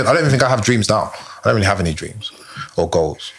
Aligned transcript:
I 0.00 0.12
don't 0.12 0.18
even 0.18 0.30
think 0.30 0.42
I 0.42 0.48
have 0.48 0.62
dreams 0.62 0.88
now. 0.90 1.12
I 1.14 1.40
don't 1.44 1.54
really 1.54 1.66
have 1.66 1.80
any 1.80 1.94
dreams 1.94 2.32
or 2.76 2.88
goals. 2.88 3.32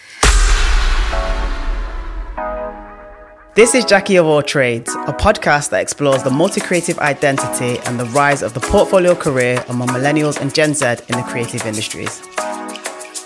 This 3.53 3.73
is 3.73 3.85
Jackie 3.85 4.17
of 4.17 4.25
All 4.27 4.43
Trades, 4.43 4.93
a 4.93 5.13
podcast 5.13 5.71
that 5.71 5.81
explores 5.81 6.21
the 6.23 6.29
multi 6.29 6.61
creative 6.61 6.99
identity 6.99 7.79
and 7.85 7.99
the 7.99 8.05
rise 8.05 8.43
of 8.43 8.53
the 8.53 8.59
portfolio 8.59 9.15
career 9.15 9.63
among 9.67 9.87
millennials 9.89 10.39
and 10.39 10.53
Gen 10.53 10.73
Z 10.75 10.85
in 10.85 11.17
the 11.17 11.25
creative 11.27 11.65
industries. 11.65 12.21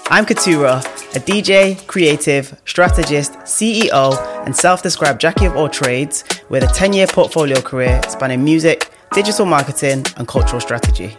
I'm 0.09 0.25
Keturah, 0.25 0.77
a 1.15 1.19
DJ, 1.19 1.85
creative, 1.87 2.59
strategist, 2.65 3.33
CEO, 3.39 4.17
and 4.45 4.55
self 4.55 4.81
described 4.81 5.19
Jackie 5.19 5.45
of 5.45 5.55
All 5.55 5.69
Trades 5.69 6.23
with 6.49 6.63
a 6.63 6.67
10 6.67 6.93
year 6.93 7.07
portfolio 7.07 7.61
career 7.61 8.01
spanning 8.09 8.43
music, 8.43 8.89
digital 9.13 9.45
marketing, 9.45 10.05
and 10.15 10.27
cultural 10.27 10.61
strategy. 10.61 11.17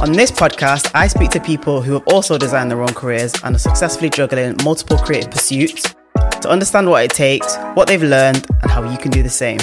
On 0.00 0.12
this 0.12 0.30
podcast, 0.30 0.90
I 0.94 1.08
speak 1.08 1.28
to 1.32 1.40
people 1.40 1.82
who 1.82 1.92
have 1.92 2.04
also 2.06 2.38
designed 2.38 2.70
their 2.70 2.80
own 2.80 2.94
careers 2.94 3.34
and 3.44 3.54
are 3.54 3.58
successfully 3.58 4.08
juggling 4.08 4.56
multiple 4.64 4.96
creative 4.96 5.30
pursuits 5.30 5.94
to 6.40 6.48
understand 6.48 6.88
what 6.88 7.04
it 7.04 7.10
takes, 7.10 7.58
what 7.74 7.86
they've 7.86 8.02
learned, 8.02 8.46
and 8.62 8.70
how 8.70 8.90
you 8.90 8.96
can 8.96 9.10
do 9.10 9.22
the 9.22 9.28
same. 9.28 9.58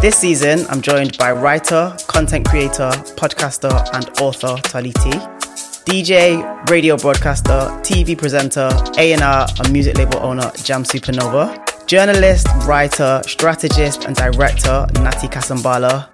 This 0.00 0.16
season, 0.16 0.64
I'm 0.70 0.80
joined 0.80 1.18
by 1.18 1.30
writer, 1.32 1.94
content 2.06 2.48
creator, 2.48 2.88
podcaster, 3.20 3.70
and 3.92 4.08
author 4.18 4.56
Tolly 4.62 4.92
T, 4.92 5.10
DJ, 5.84 6.70
radio 6.70 6.96
broadcaster, 6.96 7.68
TV 7.82 8.16
presenter, 8.16 8.70
A&R, 8.96 9.46
and 9.58 9.72
music 9.74 9.98
label 9.98 10.20
owner 10.20 10.50
Jam 10.64 10.84
Supernova, 10.84 11.86
journalist, 11.86 12.46
writer, 12.66 13.20
strategist, 13.26 14.06
and 14.06 14.16
director 14.16 14.86
Natty 14.94 15.28
Kasambala, 15.28 16.09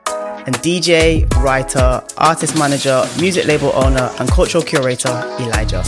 and 0.46 0.54
DJ, 0.58 1.28
writer, 1.42 2.02
artist 2.16 2.56
manager, 2.56 3.04
music 3.18 3.46
label 3.46 3.72
owner, 3.74 4.10
and 4.20 4.30
cultural 4.30 4.62
curator 4.62 5.08
Elijah. 5.40 5.82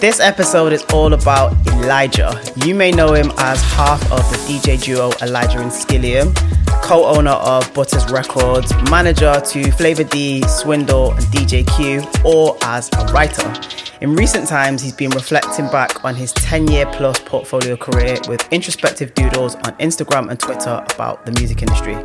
This 0.00 0.18
episode 0.18 0.72
is 0.72 0.82
all 0.92 1.12
about 1.14 1.54
Elijah. 1.68 2.42
You 2.56 2.74
may 2.74 2.90
know 2.90 3.14
him 3.14 3.30
as 3.38 3.62
half 3.62 4.02
of 4.10 4.28
the 4.30 4.36
DJ 4.48 4.82
duo 4.82 5.12
Elijah 5.22 5.60
and 5.60 5.70
Skilliam, 5.70 6.34
co 6.82 7.06
owner 7.06 7.30
of 7.30 7.72
Butterz 7.72 8.10
Records, 8.10 8.72
manager 8.90 9.40
to 9.40 9.70
Flava 9.72 10.04
D, 10.04 10.42
Swindle, 10.42 11.12
and 11.12 11.24
DJ 11.26 11.64
Q, 11.76 12.02
or 12.24 12.56
as 12.62 12.90
a 12.98 13.04
writer. 13.12 13.52
In 14.00 14.14
recent 14.16 14.48
times, 14.48 14.82
he's 14.82 14.92
been 14.92 15.10
reflecting 15.10 15.66
back 15.68 16.04
on 16.04 16.14
his 16.14 16.32
10 16.32 16.66
year 16.68 16.86
plus 16.86 17.20
portfolio 17.20 17.76
career 17.76 18.18
with 18.28 18.46
introspective 18.52 19.14
doodles 19.14 19.54
on 19.54 19.72
Instagram 19.78 20.28
and 20.28 20.38
Twitter 20.38 20.84
about 20.94 21.24
the 21.24 21.32
music 21.32 21.62
industry. 21.62 21.96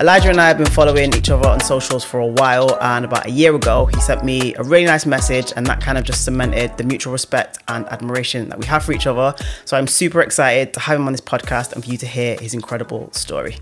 Elijah 0.00 0.30
and 0.30 0.40
I 0.40 0.48
have 0.48 0.58
been 0.58 0.70
following 0.70 1.12
each 1.14 1.28
other 1.28 1.48
on 1.48 1.60
socials 1.60 2.04
for 2.04 2.20
a 2.20 2.26
while, 2.26 2.78
and 2.80 3.04
about 3.04 3.26
a 3.26 3.30
year 3.30 3.54
ago, 3.54 3.86
he 3.86 4.00
sent 4.00 4.24
me 4.24 4.54
a 4.54 4.62
really 4.62 4.86
nice 4.86 5.06
message, 5.06 5.52
and 5.54 5.66
that 5.66 5.80
kind 5.80 5.98
of 5.98 6.04
just 6.04 6.24
cemented 6.24 6.76
the 6.78 6.84
mutual 6.84 7.12
respect 7.12 7.58
and 7.68 7.84
admiration 7.88 8.48
that 8.48 8.58
we 8.58 8.64
have 8.66 8.84
for 8.84 8.92
each 8.92 9.06
other. 9.06 9.34
So 9.64 9.76
I'm 9.76 9.86
super 9.86 10.22
excited 10.22 10.72
to 10.74 10.80
have 10.80 10.98
him 10.98 11.06
on 11.06 11.12
this 11.12 11.20
podcast 11.20 11.72
and 11.72 11.84
for 11.84 11.90
you 11.90 11.98
to 11.98 12.06
hear 12.06 12.36
his 12.36 12.54
incredible 12.54 13.12
story. 13.12 13.56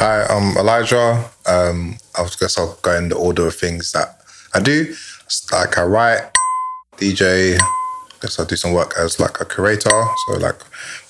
Hi, 0.00 0.24
I'm 0.26 0.56
Elijah. 0.56 1.28
Um, 1.44 1.96
I 2.16 2.22
guess 2.38 2.56
I'll 2.56 2.78
go 2.82 2.94
in 2.94 3.08
the 3.08 3.16
order 3.16 3.48
of 3.48 3.56
things 3.56 3.90
that 3.90 4.20
I 4.54 4.60
do. 4.60 4.94
Like 5.50 5.76
I 5.76 5.82
write, 5.82 6.22
DJ, 6.98 7.58
I 7.60 8.16
guess 8.22 8.38
I 8.38 8.44
do 8.44 8.54
some 8.54 8.72
work 8.72 8.94
as 8.96 9.18
like 9.18 9.40
a 9.40 9.44
curator. 9.44 10.04
So 10.28 10.34
like 10.34 10.54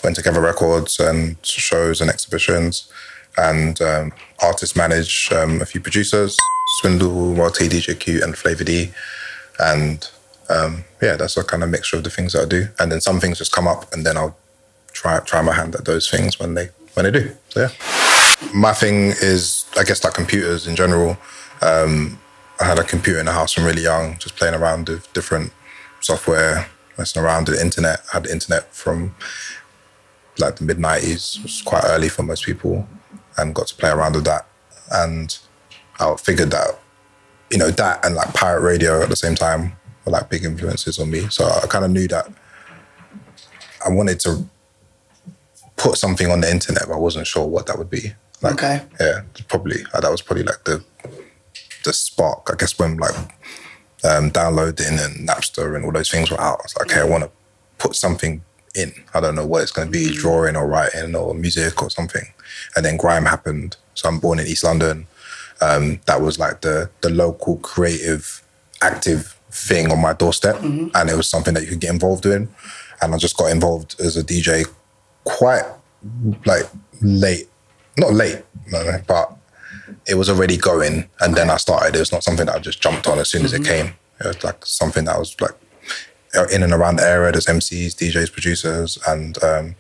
putting 0.00 0.14
together 0.14 0.41
records 0.41 0.98
and 1.00 1.36
shows 1.44 2.00
and 2.00 2.09
exhibitions, 2.09 2.91
and 3.36 3.78
um, 3.83 4.12
artist 4.42 4.75
manage 4.75 5.31
um, 5.33 5.61
a 5.61 5.66
few 5.66 5.83
producers, 5.83 6.34
Swindle, 6.81 7.34
Royal-T, 7.34 7.69
Q, 7.69 8.25
and 8.25 8.39
Flava 8.39 8.64
D, 8.64 8.91
and 9.59 10.09
um, 10.48 10.84
yeah, 11.03 11.16
that's 11.16 11.37
a 11.37 11.44
kind 11.44 11.62
of 11.62 11.69
mixture 11.69 11.99
of 11.99 12.05
the 12.05 12.10
things 12.10 12.32
that 12.32 12.44
I 12.44 12.47
do. 12.47 12.69
And 12.78 12.91
then 12.91 13.03
some 13.03 13.20
things 13.20 13.37
just 13.37 13.53
come 13.53 13.69
up, 13.69 13.93
and 13.93 14.06
then 14.06 14.16
I'll 14.16 14.38
try 14.93 15.20
try 15.20 15.43
my 15.43 15.53
hand 15.53 15.75
at 15.75 15.84
those 15.84 16.09
things 16.09 16.41
when 16.41 16.55
they 16.55 16.70
when 16.94 17.05
they 17.05 17.10
do. 17.10 17.37
So 17.50 17.60
yeah, 17.60 18.07
my 18.54 18.72
thing 18.72 19.12
is 19.21 19.66
I 19.76 19.84
guess 19.84 20.03
like 20.04 20.15
computers 20.15 20.66
in 20.66 20.76
general. 20.76 21.16
Um, 21.62 22.19
I 22.60 22.65
had 22.65 22.78
a 22.78 22.84
computer 22.84 23.21
in 23.21 23.26
the 23.26 23.32
house 23.32 23.53
from 23.53 23.65
really 23.65 23.82
young, 23.82 24.19
just 24.19 24.37
playing 24.37 24.54
around 24.54 24.88
with 24.88 25.12
different 25.12 25.53
software, 26.00 26.69
messing 26.97 27.22
around 27.22 27.49
with 27.49 27.56
the 27.56 27.65
internet. 27.65 28.00
I 28.12 28.16
had 28.16 28.25
the 28.25 28.32
internet 28.32 28.75
from 28.75 29.15
like 30.38 30.56
the 30.56 30.65
mid 30.65 30.78
90s, 30.78 31.43
was 31.43 31.62
quite 31.62 31.84
early 31.87 32.09
for 32.09 32.22
most 32.22 32.44
people, 32.44 32.88
and 33.37 33.54
got 33.54 33.69
to 33.69 33.75
play 33.75 33.91
around 33.91 34.15
with 34.15 34.25
that. 34.25 34.47
And 34.91 35.37
I 36.00 36.15
figured 36.16 36.50
that, 36.50 36.78
you 37.50 37.59
know, 37.59 37.70
that 37.70 38.05
and 38.05 38.15
like 38.15 38.34
pirate 38.34 38.62
radio 38.62 39.03
at 39.03 39.09
the 39.09 39.16
same 39.16 39.34
time 39.34 39.72
were 40.05 40.12
like 40.12 40.31
big 40.31 40.44
influences 40.44 40.99
on 40.99 41.10
me. 41.10 41.28
So 41.28 41.44
I 41.44 41.66
kind 41.66 41.84
of 41.84 41.91
knew 41.91 42.09
that 42.09 42.28
I 43.84 43.91
wanted 43.91 44.20
to 44.20 44.44
put 45.76 45.97
something 45.97 46.31
on 46.31 46.41
the 46.41 46.50
internet, 46.50 46.84
but 46.88 46.94
I 46.94 46.99
wasn't 46.99 47.26
sure 47.26 47.47
what 47.47 47.66
that 47.66 47.78
would 47.78 47.91
be. 47.91 48.15
Like, 48.43 48.54
Okay. 48.54 48.82
Yeah, 49.00 49.21
probably. 49.49 49.82
That 49.93 50.10
was 50.10 50.22
probably 50.22 50.44
like 50.44 50.65
the 50.65 50.84
the 51.84 51.93
spark, 51.93 52.49
I 52.53 52.56
guess, 52.56 52.78
when 52.78 52.97
like 52.97 53.15
um, 54.04 54.31
downloading 54.31 54.99
and 54.99 55.28
Napster 55.28 55.75
and 55.75 55.84
all 55.84 55.93
those 55.93 56.10
things 56.10 56.31
were 56.31 56.41
out. 56.41 56.59
I 56.60 56.62
was 56.65 56.76
like, 56.78 56.91
okay, 56.91 57.00
I 57.00 57.04
want 57.04 57.25
to 57.25 57.31
put 57.78 57.94
something 57.94 58.43
in. 58.75 58.93
I 59.15 59.21
don't 59.21 59.34
know 59.34 59.47
what 59.47 59.62
it's 59.62 59.72
going 59.72 59.88
to 59.88 59.93
be, 59.93 60.12
drawing 60.15 60.56
or 60.56 60.66
writing 60.66 61.15
or 61.15 61.34
music 61.34 61.82
or 61.82 61.91
something. 61.91 62.26
And 62.76 62.84
then 62.84 62.97
grime 62.97 63.25
happened. 63.25 63.76
So 63.94 64.09
I'm 64.09 64.19
born 64.21 64.38
in 64.38 64.47
East 64.47 64.65
London. 64.65 65.06
Um, 65.60 66.00
that 66.06 66.20
was 66.20 66.38
like 66.38 66.60
the 66.60 66.88
the 67.00 67.10
local 67.10 67.56
creative, 67.59 68.43
active 68.81 69.37
thing 69.50 69.91
on 69.91 70.00
my 70.00 70.12
doorstep, 70.12 70.56
and 70.62 71.10
it 71.10 71.16
was 71.16 71.28
something 71.28 71.55
that 71.55 71.62
you 71.65 71.70
could 71.70 71.81
get 71.81 71.91
involved 71.93 72.26
in. 72.26 72.49
And 73.00 73.15
I 73.15 73.19
just 73.19 73.37
got 73.37 73.50
involved 73.50 73.97
as 74.00 74.16
a 74.16 74.22
DJ 74.22 74.66
quite 75.25 75.65
like 76.44 76.65
late, 77.00 77.49
not 77.98 78.12
late, 78.14 78.42
no, 78.70 78.98
but 79.06 79.36
it 80.06 80.14
was 80.14 80.28
already 80.28 80.56
going. 80.56 81.09
And 81.20 81.34
then 81.34 81.50
I 81.50 81.56
started. 81.56 81.97
It 81.97 82.00
was 82.00 82.12
not 82.12 82.25
something 82.25 82.47
that 82.47 82.56
I 82.56 82.59
just 82.59 82.81
jumped 82.81 83.06
on 83.06 83.19
as 83.19 83.28
soon 83.28 83.44
as 83.44 83.53
it 83.53 83.64
came. 83.64 83.94
It 84.20 84.26
was 84.26 84.44
like 84.44 84.64
something 84.64 85.04
that 85.04 85.19
was 85.19 85.36
like 85.41 85.54
in 86.53 86.62
and 86.62 86.72
around 86.72 86.97
the 86.97 87.04
area. 87.04 87.32
There's 87.32 87.47
MCs, 87.47 87.94
DJs, 87.94 88.32
producers, 88.32 88.98
and 89.06 89.42
um, 89.42 89.76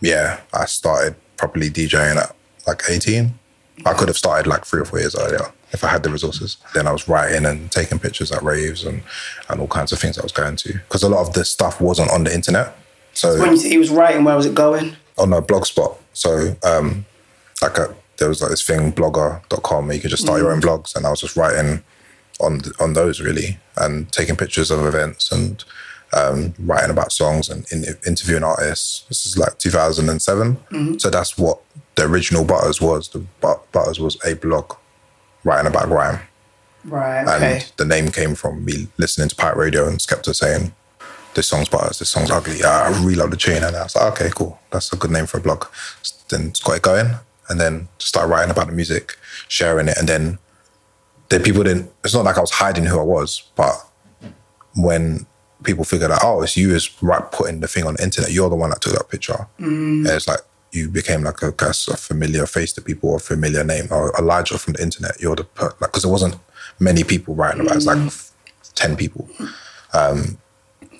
yeah, 0.00 0.40
I 0.52 0.66
started 0.66 1.14
properly 1.36 1.70
DJing 1.70 2.16
at 2.16 2.34
like 2.66 2.82
18. 2.88 3.34
I 3.86 3.92
could 3.94 4.08
have 4.08 4.16
started 4.16 4.48
like 4.48 4.64
three 4.64 4.80
or 4.80 4.84
four 4.84 5.00
years 5.00 5.16
earlier 5.16 5.52
if 5.72 5.82
I 5.82 5.88
had 5.88 6.02
the 6.04 6.10
resources. 6.10 6.58
Then 6.74 6.86
I 6.86 6.92
was 6.92 7.08
writing 7.08 7.44
and 7.44 7.70
taking 7.72 7.98
pictures 7.98 8.30
at 8.30 8.42
raves 8.42 8.84
and, 8.84 9.02
and 9.48 9.60
all 9.60 9.66
kinds 9.66 9.90
of 9.90 9.98
things 9.98 10.16
I 10.18 10.22
was 10.22 10.30
going 10.30 10.56
to. 10.56 10.74
Because 10.74 11.02
a 11.02 11.08
lot 11.08 11.26
of 11.26 11.32
the 11.34 11.44
stuff 11.44 11.80
wasn't 11.80 12.10
on 12.12 12.22
the 12.24 12.32
internet. 12.32 12.76
So 13.14 13.40
When 13.40 13.56
he 13.56 13.76
was 13.78 13.90
writing, 13.90 14.22
where 14.24 14.36
was 14.36 14.46
it 14.46 14.54
going? 14.54 14.96
on 15.16 15.32
a 15.32 15.40
blogspot. 15.40 15.96
So 16.12 16.56
um, 16.64 17.04
like 17.62 17.78
a, 17.78 17.94
there 18.18 18.28
was 18.28 18.40
like 18.40 18.50
this 18.50 18.66
thing 18.66 18.92
blogger.com 18.92 19.86
where 19.86 19.96
you 19.96 20.00
could 20.00 20.10
just 20.10 20.22
start 20.22 20.40
your 20.40 20.52
own 20.52 20.60
mm-hmm. 20.60 20.68
blogs 20.68 20.94
and 20.96 21.06
I 21.06 21.10
was 21.10 21.20
just 21.20 21.36
writing 21.36 21.82
on 22.40 22.60
on 22.80 22.92
those 22.94 23.20
really 23.20 23.58
and 23.76 24.10
taking 24.12 24.36
pictures 24.36 24.70
of 24.70 24.84
events 24.84 25.30
and 25.32 25.64
um, 26.12 26.54
writing 26.60 26.90
about 26.90 27.12
songs 27.12 27.48
and 27.48 27.66
in, 27.72 27.84
interviewing 28.06 28.44
artists. 28.44 29.04
This 29.08 29.26
is 29.26 29.36
like 29.36 29.58
2007. 29.58 30.56
Mm-hmm. 30.56 30.98
So 30.98 31.10
that's 31.10 31.36
what 31.36 31.60
the 31.96 32.04
original 32.04 32.44
Butterz 32.44 32.80
was. 32.80 33.08
The 33.08 33.24
But- 33.40 33.70
Butterz 33.72 33.98
was 33.98 34.16
a 34.24 34.34
blog 34.34 34.74
writing 35.42 35.66
about 35.66 35.88
grime. 35.88 36.20
Right. 36.84 37.20
And 37.20 37.28
Okay. 37.28 37.64
the 37.76 37.84
name 37.84 38.08
came 38.10 38.34
from 38.34 38.64
me 38.64 38.88
listening 38.96 39.28
to 39.28 39.34
pirate 39.34 39.56
radio 39.56 39.88
and 39.88 39.98
Skepta 39.98 40.34
saying, 40.34 40.74
this 41.34 41.48
song's 41.48 41.68
butters, 41.68 41.98
this 41.98 42.10
song's 42.10 42.30
ugly. 42.30 42.62
I 42.62 42.90
really 42.90 43.16
love 43.16 43.32
the 43.32 43.36
tune. 43.36 43.64
And 43.64 43.74
I 43.74 43.82
was 43.82 43.96
like, 43.96 44.12
okay, 44.12 44.30
cool. 44.32 44.60
That's 44.70 44.92
a 44.92 44.96
good 44.96 45.10
name 45.10 45.26
for 45.26 45.38
a 45.38 45.40
blog. 45.40 45.64
Then 46.28 46.52
got 46.62 46.76
it 46.76 46.82
going 46.82 47.16
and 47.48 47.60
then 47.60 47.88
started 47.98 48.28
writing 48.28 48.50
about 48.50 48.66
the 48.66 48.72
music, 48.72 49.16
sharing 49.48 49.88
it. 49.88 49.96
And 49.98 50.08
then 50.08 50.38
then 51.28 51.42
people 51.42 51.62
didn't, 51.62 51.90
it's 52.04 52.14
not 52.14 52.24
like 52.24 52.36
I 52.36 52.40
was 52.40 52.50
hiding 52.50 52.84
who 52.84 52.98
I 52.98 53.02
was, 53.02 53.50
but 53.56 53.74
when 54.76 55.26
people 55.62 55.84
figured 55.84 56.10
out, 56.10 56.20
oh, 56.22 56.42
it's 56.42 56.56
you 56.56 56.74
is 56.74 56.90
right 57.02 57.22
putting 57.32 57.60
the 57.60 57.68
thing 57.68 57.86
on 57.86 57.94
the 57.94 58.02
internet, 58.02 58.30
you're 58.30 58.50
the 58.50 58.56
one 58.56 58.70
that 58.70 58.80
took 58.80 58.92
that 58.92 59.08
picture. 59.08 59.46
And 60.06 60.06
it's 60.06 60.28
like 60.28 60.40
you 60.72 60.88
became 60.88 61.22
like 61.22 61.40
a, 61.42 61.48
a 61.58 61.96
familiar 61.96 62.46
face 62.46 62.72
to 62.74 62.82
people 62.82 63.10
or 63.10 63.16
a 63.16 63.20
familiar 63.20 63.64
name 63.64 63.86
or 63.90 64.12
Elijah 64.18 64.58
from 64.58 64.74
the 64.74 64.82
internet. 64.82 65.20
You're 65.20 65.36
the, 65.36 65.44
per- 65.44 65.74
like, 65.80 65.90
because 65.90 66.02
there 66.02 66.12
wasn't 66.12 66.36
many 66.78 67.04
people 67.04 67.34
writing 67.34 67.60
about 67.62 67.74
it. 67.74 67.76
It's 67.78 67.86
like 67.86 68.74
10 68.74 68.96
people. 68.96 69.28
Um, 69.92 70.38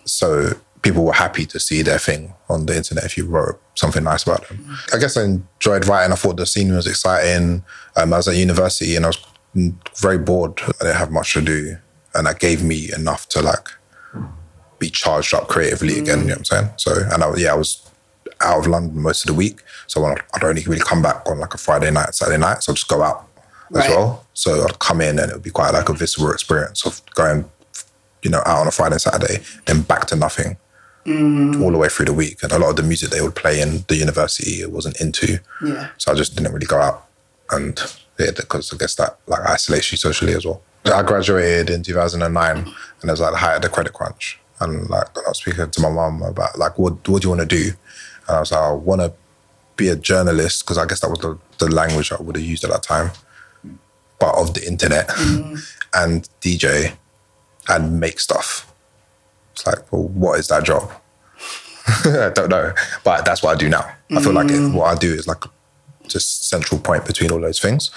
so 0.05 0.53
people 0.85 1.03
were 1.03 1.15
happy 1.15 1.47
to 1.47 1.59
see 1.59 1.81
their 1.81 1.99
thing 1.99 2.35
on 2.51 2.67
the 2.67 2.77
internet 2.77 3.05
if 3.05 3.17
you 3.17 3.25
wrote 3.27 3.59
something 3.75 4.05
nice 4.05 4.23
about 4.23 4.47
them. 4.47 4.77
I 4.93 4.99
guess 4.99 5.17
I 5.17 5.25
enjoyed 5.25 5.87
writing. 5.89 6.13
I 6.13 6.15
thought 6.15 6.37
the 6.37 6.45
scene 6.45 6.73
was 6.75 6.87
exciting. 6.87 7.65
Um, 7.97 8.13
I 8.13 8.19
was 8.19 8.29
at 8.29 8.37
university 8.37 8.95
and 8.95 9.07
I 9.07 9.09
was 9.09 9.27
very 9.97 10.19
bored. 10.19 10.61
I 10.63 10.85
didn't 10.85 10.97
have 10.97 11.11
much 11.11 11.33
to 11.33 11.41
do. 11.41 11.79
And 12.15 12.27
that 12.27 12.39
gave 12.39 12.63
me 12.63 12.91
enough 12.95 13.27
to 13.31 13.41
like 13.41 13.69
be 14.79 14.91
charged 14.91 15.33
up 15.33 15.49
creatively 15.49 15.99
again. 15.99 16.21
You 16.21 16.25
know 16.27 16.31
what 16.35 16.39
I'm 16.39 16.45
saying? 16.45 16.69
So, 16.77 16.93
and 17.11 17.25
I, 17.25 17.35
yeah, 17.37 17.53
I 17.53 17.57
was 17.57 17.91
out 18.43 18.59
of 18.59 18.67
London 18.67 19.01
most 19.01 19.23
of 19.23 19.29
the 19.29 19.35
week. 19.35 19.63
So 19.87 20.05
I'd, 20.05 20.45
only 20.45 20.65
really 20.65 20.83
come 20.83 21.01
back 21.01 21.27
on 21.27 21.41
like 21.41 21.55
a 21.55 21.59
Friday 21.59 21.91
night, 21.91 22.15
Saturday 22.15 22.39
night. 22.39 22.63
So 22.63 22.73
I'd 22.73 22.77
just 22.77 22.89
go 22.89 23.03
out 23.03 23.27
as 23.71 23.77
Right. 23.77 23.91
well. 23.91 24.27
So 24.35 24.65
I'd 24.65 24.79
come 24.81 25.01
in 25.01 25.19
and 25.19 25.31
it 25.31 25.35
would 25.35 25.43
be 25.43 25.51
quite 25.51 25.73
like 25.73 25.89
a 25.89 25.95
visceral 25.95 26.31
experience 26.31 26.85
of 26.85 27.01
going, 27.15 27.51
you 28.23 28.31
know, 28.31 28.43
out 28.45 28.59
on 28.61 28.69
a 28.69 28.71
Friday 28.71 28.97
and 28.97 29.03
Saturday, 29.03 29.43
then 29.65 29.81
back 29.81 30.07
to 30.09 30.17
nothing 30.17 30.59
Mm. 31.07 31.63
all 31.63 31.71
the 31.71 31.77
way 31.77 31.89
through 31.89 32.07
the 32.07 32.15
week. 32.15 32.43
And 32.43 32.51
a 32.53 32.59
lot 32.59 32.71
of 32.71 32.77
the 32.77 32.83
music 32.83 33.11
they 33.11 33.21
would 33.21 33.35
play 33.35 33.61
in 33.61 33.85
the 33.89 33.97
university 33.97 34.63
it 34.63 34.71
wasn't 34.71 35.01
into. 35.01 35.39
Yeah. 35.63 35.91
So 35.99 36.11
I 36.11 36.15
just 36.15 36.35
didn't 36.35 36.53
really 36.53 36.67
go 36.67 36.79
out. 36.79 37.07
And 37.51 37.79
yeah, 38.19 38.31
because 38.35 38.73
I 38.73 38.79
guess 38.79 38.95
that 38.95 39.19
like 39.27 39.43
isolates 39.43 39.93
you 39.93 39.99
socially 39.99 40.33
as 40.33 40.47
well. 40.47 40.63
I 40.87 41.03
graduated 41.03 41.71
in 41.71 41.83
2009 41.83 42.57
and 42.57 42.67
it 42.67 43.11
was 43.11 43.21
like 43.21 43.33
the 43.33 43.39
height 43.39 43.57
of 43.57 43.63
the 43.63 43.69
credit 43.69 43.93
crunch. 43.93 44.39
And 44.61 44.89
like 44.89 45.09
I 45.17 45.29
was 45.29 45.39
speaking 45.39 45.71
to 45.71 45.81
my 45.83 45.91
mom 45.91 46.23
about 46.23 46.59
like, 46.59 46.79
what, 46.79 47.07
what 47.09 47.23
do 47.23 47.27
you 47.27 47.37
want 47.37 47.49
to 47.49 47.57
do? 47.57 47.73
And 48.29 48.37
I 48.37 48.41
was 48.41 48.53
like, 48.53 48.61
I 48.61 48.73
want 48.73 49.01
to 49.01 49.13
be 49.77 49.89
a 49.89 49.97
journalist 49.97 50.65
because 50.65 50.79
I 50.79 50.87
guess 50.87 51.01
that 51.01 51.11
was 51.11 51.19
the, 51.19 51.39
the 51.59 51.69
language 51.69 52.13
I 52.13 52.21
would 52.21 52.37
have 52.37 52.45
used 52.45 52.65
at 52.65 52.71
that 52.71 52.83
time, 52.83 53.11
but 54.19 54.35
of 54.35 54.55
the 54.55 54.67
internet 54.67 55.09
mm. 55.09 55.61
and 55.95 56.29
DJ 56.41 56.95
and 57.69 58.01
make 58.01 58.21
stuff. 58.21 58.73
It's 59.55 59.67
like, 59.67 59.93
well, 59.93 60.09
what 60.09 60.39
is 60.39 60.49
that 60.49 60.65
job? 60.65 60.91
I 62.05 62.31
don't 62.35 62.49
know, 62.49 62.73
but 63.05 63.25
that's 63.25 63.43
what 63.43 63.55
I 63.55 63.59
do 63.59 63.69
now. 63.69 63.85
I 64.11 64.21
feel 64.21 64.33
like 64.33 64.51
it, 64.51 64.75
what 64.75 64.87
I 64.87 64.99
do 64.99 65.13
is 65.13 65.29
like 65.29 65.45
just 66.09 66.49
central 66.49 66.81
point 66.81 67.07
between 67.07 67.31
all 67.31 67.41
those 67.41 67.61
things. 67.61 67.91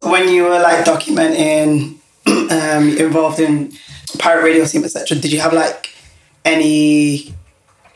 When 0.00 0.28
you 0.28 0.44
were 0.44 0.60
like 0.60 0.84
documenting, 0.84 1.98
um, 2.26 2.96
involved 2.96 3.40
in 3.40 3.72
pirate 4.18 4.44
radio 4.44 4.64
scene, 4.64 4.84
etc. 4.84 5.18
Did 5.18 5.32
you 5.32 5.40
have 5.40 5.52
like 5.52 5.90
any 6.44 7.34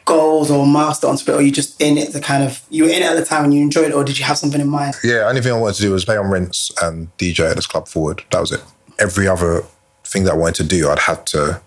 goals 0.04 0.50
or 0.50 0.66
milestones 0.66 1.22
for 1.22 1.32
it, 1.32 1.34
or 1.36 1.42
you 1.42 1.50
just 1.50 1.80
in 1.80 1.96
it 1.96 2.12
to 2.12 2.20
kind 2.20 2.42
of 2.42 2.62
you 2.70 2.84
were 2.84 2.90
in 2.90 3.02
it 3.02 3.06
at 3.06 3.14
the 3.14 3.24
time 3.24 3.44
and 3.44 3.54
you 3.54 3.62
enjoyed 3.62 3.86
it, 3.86 3.94
or 3.94 4.04
did 4.04 4.18
you 4.18 4.24
have 4.24 4.38
something 4.38 4.60
in 4.60 4.68
mind? 4.68 4.94
Yeah, 5.04 5.28
only 5.28 5.40
thing 5.40 5.52
I 5.52 5.58
wanted 5.58 5.76
to 5.76 5.82
do 5.82 5.92
was 5.92 6.04
play 6.04 6.16
on 6.16 6.30
Rinse 6.30 6.72
and 6.82 7.14
DJ 7.18 7.50
at 7.50 7.56
this 7.56 7.66
club 7.66 7.88
forward. 7.88 8.24
That 8.30 8.40
was 8.40 8.52
it. 8.52 8.62
Every 8.98 9.28
other 9.28 9.64
thing 10.04 10.24
that 10.24 10.32
I 10.32 10.36
wanted 10.36 10.56
to 10.56 10.64
do, 10.64 10.88
I'd 10.88 10.98
had 10.98 11.26
to. 11.28 11.60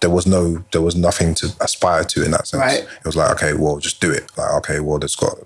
There 0.00 0.10
was 0.10 0.26
no, 0.26 0.64
there 0.72 0.80
was 0.80 0.96
nothing 0.96 1.34
to 1.36 1.54
aspire 1.60 2.04
to 2.04 2.24
in 2.24 2.30
that 2.30 2.46
sense. 2.46 2.60
Right. 2.60 2.82
It 2.82 3.04
was 3.04 3.16
like, 3.16 3.30
okay, 3.32 3.52
well, 3.52 3.78
just 3.78 4.00
do 4.00 4.10
it. 4.10 4.30
Like, 4.36 4.52
okay, 4.58 4.80
well, 4.80 4.98
let's 4.98 5.16
got 5.16 5.36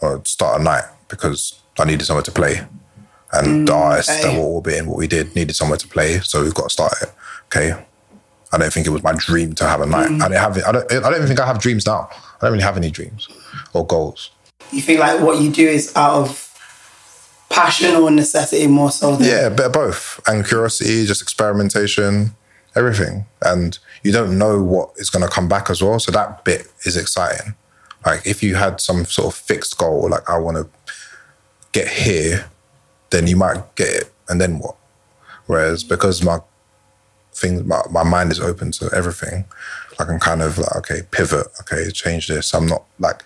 or 0.00 0.20
start 0.24 0.60
a 0.60 0.64
night 0.64 0.84
because 1.08 1.60
I 1.78 1.84
needed 1.84 2.04
somewhere 2.04 2.24
to 2.24 2.32
play, 2.32 2.66
and 3.32 3.46
mm, 3.46 3.66
the 3.66 3.74
artists 3.74 4.10
that 4.22 4.28
okay. 4.28 4.38
were 4.38 4.44
orbiting 4.44 4.86
what 4.86 4.98
we 4.98 5.06
did 5.06 5.34
needed 5.36 5.54
somewhere 5.54 5.78
to 5.78 5.88
play, 5.88 6.18
so 6.20 6.42
we've 6.42 6.54
got 6.54 6.64
to 6.64 6.70
start 6.70 6.92
it. 7.00 7.12
Okay. 7.46 7.74
I 8.52 8.58
don't 8.58 8.72
think 8.72 8.86
it 8.86 8.90
was 8.90 9.02
my 9.02 9.14
dream 9.14 9.54
to 9.54 9.64
have 9.66 9.80
a 9.80 9.86
night. 9.86 10.10
Mm. 10.10 10.20
I 10.20 10.28
didn't 10.28 10.40
have 10.40 10.56
it. 10.58 10.64
I 10.66 10.72
don't. 10.72 10.92
I 10.92 11.00
don't 11.00 11.14
even 11.14 11.26
think 11.26 11.40
I 11.40 11.46
have 11.46 11.60
dreams 11.60 11.86
now. 11.86 12.08
I 12.12 12.46
don't 12.46 12.52
really 12.52 12.64
have 12.64 12.76
any 12.76 12.90
dreams 12.90 13.28
or 13.72 13.86
goals. 13.86 14.30
You 14.70 14.82
feel 14.82 15.00
like 15.00 15.20
what 15.20 15.40
you 15.40 15.50
do 15.50 15.66
is 15.66 15.92
out 15.96 16.14
of 16.14 16.48
passion 17.48 17.94
or 17.96 18.10
necessity 18.10 18.66
more 18.66 18.90
so 18.90 19.16
than 19.16 19.28
Yeah, 19.28 19.46
a 19.46 19.50
bit 19.50 19.66
of 19.66 19.72
both. 19.72 20.20
And 20.26 20.46
curiosity, 20.46 21.06
just 21.06 21.22
experimentation, 21.22 22.34
everything. 22.74 23.26
And 23.40 23.78
you 24.02 24.12
don't 24.12 24.36
know 24.36 24.62
what 24.62 24.90
is 24.96 25.10
going 25.10 25.24
to 25.26 25.32
come 25.32 25.48
back 25.48 25.70
as 25.70 25.82
well. 25.82 25.98
So 25.98 26.12
that 26.12 26.44
bit 26.44 26.66
is 26.84 26.96
exciting. 26.96 27.54
Like 28.04 28.26
if 28.26 28.42
you 28.42 28.56
had 28.56 28.80
some 28.80 29.04
sort 29.04 29.32
of 29.32 29.40
fixed 29.40 29.78
goal, 29.78 30.08
like 30.10 30.28
I 30.28 30.36
want 30.38 30.56
to 30.56 30.68
get 31.72 31.88
here, 31.88 32.50
then 33.10 33.26
you 33.26 33.36
might 33.36 33.74
get 33.76 33.88
it. 33.88 34.12
And 34.28 34.40
then 34.40 34.58
what? 34.58 34.76
Whereas 35.46 35.84
because 35.84 36.22
my 36.22 36.40
things, 37.32 37.62
my, 37.64 37.82
my 37.90 38.02
mind 38.02 38.32
is 38.32 38.40
open 38.40 38.72
to 38.72 38.90
everything, 38.92 39.44
I 39.98 40.04
can 40.04 40.18
kind 40.18 40.42
of 40.42 40.58
like, 40.58 40.76
okay, 40.76 41.02
pivot, 41.10 41.46
okay, 41.60 41.90
change 41.90 42.28
this. 42.28 42.54
I'm 42.54 42.66
not 42.66 42.84
like 42.98 43.22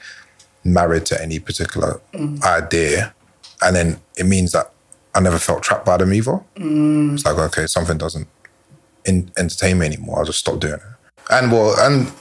married 0.64 1.06
to 1.06 1.22
any 1.22 1.38
particular 1.38 2.00
mm. 2.12 2.42
idea. 2.42 3.14
And 3.62 3.74
then 3.74 4.00
it 4.16 4.26
means 4.26 4.52
that 4.52 4.72
I 5.14 5.20
never 5.20 5.38
felt 5.38 5.62
trapped 5.62 5.86
by 5.86 5.96
them 5.96 6.12
either. 6.12 6.40
Mm. 6.56 7.14
It's 7.14 7.24
like, 7.24 7.38
okay, 7.38 7.66
something 7.66 7.96
doesn't 7.96 8.28
in, 9.06 9.30
entertain 9.38 9.78
me 9.78 9.86
anymore. 9.86 10.18
I'll 10.18 10.24
just 10.24 10.38
stop 10.38 10.60
doing 10.60 10.74
it. 10.74 10.82
And 11.30 11.50
well, 11.50 11.74
and 11.78 12.12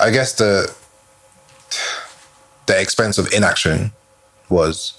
I 0.00 0.10
guess 0.10 0.34
the 0.34 0.74
the 2.66 2.80
expense 2.80 3.18
of 3.18 3.32
inaction 3.32 3.92
was 4.48 4.94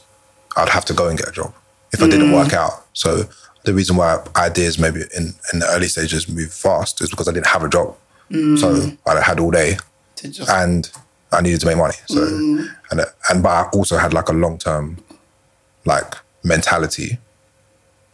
I'd 0.57 0.69
have 0.69 0.85
to 0.85 0.94
go 0.94 1.07
and 1.07 1.17
get 1.17 1.29
a 1.29 1.31
job 1.31 1.53
if 1.94 2.01
I 2.01 2.09
didn't 2.09 2.31
work 2.31 2.50
mm. 2.50 2.57
out. 2.57 2.85
So 2.94 3.23
the 3.63 3.73
reason 3.73 3.95
why 3.95 4.23
ideas 4.35 4.77
maybe 4.77 5.01
in, 5.15 5.33
in 5.53 5.59
the 5.59 5.67
early 5.69 5.88
stages 5.88 6.27
move 6.27 6.51
fast 6.51 7.01
is 7.01 7.09
because 7.09 7.27
I 7.27 7.31
didn't 7.31 7.47
have 7.47 7.63
a 7.63 7.69
job. 7.69 7.95
Mm. 8.29 8.57
So 8.57 8.97
I 9.06 9.21
had 9.21 9.39
all 9.39 9.51
day 9.51 9.77
just 10.15 10.49
and 10.49 10.89
I 11.31 11.41
needed 11.41 11.61
to 11.61 11.67
make 11.67 11.77
money. 11.77 11.95
So 12.07 12.19
mm. 12.19 12.67
and 12.91 13.01
and 13.29 13.44
but 13.44 13.49
I 13.49 13.69
also 13.73 13.97
had 13.97 14.13
like 14.13 14.29
a 14.29 14.33
long 14.33 14.57
term 14.57 14.97
like 15.85 16.15
mentality, 16.44 17.17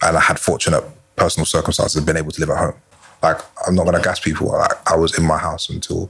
and 0.01 0.17
I 0.17 0.19
had 0.19 0.39
fortunate 0.39 0.83
personal 1.19 1.45
circumstances 1.45 1.95
have 1.95 2.05
been 2.05 2.17
able 2.17 2.31
to 2.31 2.39
live 2.39 2.49
at 2.49 2.57
home. 2.57 2.73
Like 3.21 3.39
I'm 3.67 3.75
not 3.75 3.85
gonna 3.85 4.01
gas 4.01 4.19
people. 4.19 4.47
Like 4.47 4.71
I 4.91 4.95
was 4.95 5.17
in 5.17 5.25
my 5.25 5.37
house 5.37 5.69
until 5.69 6.09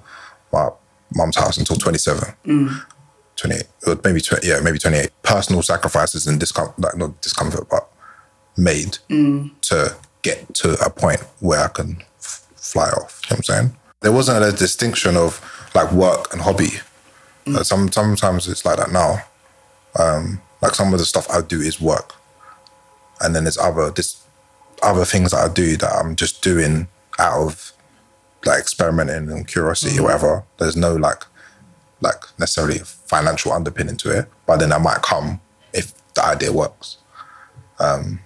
my 0.53 0.69
mom's 1.15 1.35
house 1.37 1.57
until 1.57 1.75
27. 1.75 2.33
28, 3.35 3.63
or 3.87 3.97
maybe 4.03 4.19
20, 4.19 4.45
yeah, 4.47 4.59
maybe 4.61 4.77
28. 4.77 5.09
Personal 5.23 5.61
sacrifices 5.61 6.27
and 6.27 6.39
discomfort, 6.39 6.77
like 6.79 6.97
not 6.97 7.21
discomfort, 7.21 7.67
but 7.69 7.87
made 8.57 8.97
to 9.61 9.95
get 10.23 10.53
to 10.55 10.73
a 10.85 10.89
point 10.89 11.21
where 11.39 11.63
I 11.63 11.69
can 11.69 12.03
f- 12.19 12.45
fly 12.57 12.89
off. 12.89 13.21
You 13.23 13.35
know 13.35 13.37
what 13.37 13.37
I'm 13.37 13.43
saying? 13.43 13.77
There 14.01 14.11
wasn't 14.11 14.43
a 14.43 14.51
distinction 14.51 15.15
of 15.15 15.39
like 15.73 15.89
work 15.93 16.33
and 16.33 16.41
hobby. 16.41 16.79
Uh, 17.47 17.63
some 17.63 17.89
sometimes 17.91 18.47
it's 18.47 18.65
like 18.65 18.77
that 18.77 18.91
now. 18.91 19.23
Um, 19.97 20.41
like 20.61 20.75
some 20.75 20.91
of 20.93 20.99
the 20.99 21.05
stuff 21.05 21.27
I 21.31 21.39
do 21.41 21.61
is 21.61 21.79
work, 21.81 22.13
and 23.21 23.33
then 23.33 23.45
there's 23.45 23.57
other 23.57 23.89
this 23.89 24.21
other 24.83 25.05
things 25.05 25.31
that 25.31 25.49
I 25.49 25.53
do 25.53 25.77
that 25.77 25.91
I'm 25.91 26.15
just 26.15 26.41
doing 26.41 26.87
out 27.19 27.47
of 27.47 27.71
like 28.45 28.59
experimenting 28.59 29.29
and 29.29 29.47
curiosity 29.47 29.99
or 29.99 30.03
whatever. 30.03 30.43
There's 30.57 30.77
no 30.77 30.95
like 30.95 31.23
like 32.01 32.15
necessarily 32.39 32.79
financial 32.79 33.51
underpinning 33.51 33.97
to 33.97 34.17
it, 34.19 34.25
but 34.45 34.57
then 34.57 34.69
that 34.69 34.81
might 34.81 35.01
come 35.01 35.41
if 35.73 35.93
the 36.13 36.25
idea 36.25 36.51
works. 36.51 36.97
Um, 37.79 38.19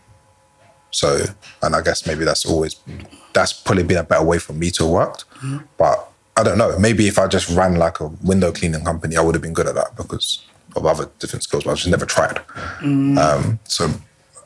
so, 0.91 1.25
and 1.63 1.75
I 1.75 1.81
guess 1.81 2.05
maybe 2.05 2.23
that's 2.23 2.45
always 2.45 2.79
that's 3.33 3.53
probably 3.53 3.83
been 3.83 3.97
a 3.97 4.03
better 4.03 4.23
way 4.23 4.37
for 4.37 4.53
me 4.53 4.69
to 4.71 4.85
work. 4.85 5.23
But 5.77 6.07
I 6.37 6.43
don't 6.43 6.57
know. 6.57 6.77
Maybe 6.77 7.07
if 7.07 7.17
I 7.17 7.27
just 7.27 7.49
ran 7.49 7.75
like 7.75 7.99
a 7.99 8.07
window 8.23 8.51
cleaning 8.51 8.83
company, 8.83 9.17
I 9.17 9.21
would 9.21 9.35
have 9.35 9.41
been 9.41 9.53
good 9.53 9.67
at 9.67 9.75
that 9.75 9.95
because 9.95 10.43
of 10.75 10.85
other 10.85 11.09
different 11.19 11.43
skills. 11.43 11.63
But 11.63 11.71
I 11.71 11.75
just 11.75 11.87
never 11.87 12.05
tried. 12.05 12.41
Um, 13.17 13.59
so 13.63 13.89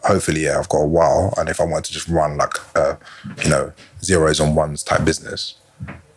hopefully, 0.04 0.44
yeah, 0.44 0.60
I've 0.60 0.70
got 0.70 0.80
a 0.80 0.88
while. 0.88 1.34
And 1.38 1.50
if 1.50 1.60
I 1.60 1.66
wanted 1.66 1.86
to 1.86 1.94
just 1.94 2.08
run 2.08 2.38
like 2.38 2.54
a, 2.76 2.98
you 3.44 3.50
know, 3.50 3.72
zeros 4.02 4.40
and 4.40 4.56
ones 4.56 4.84
type 4.84 5.06
business, 5.06 5.56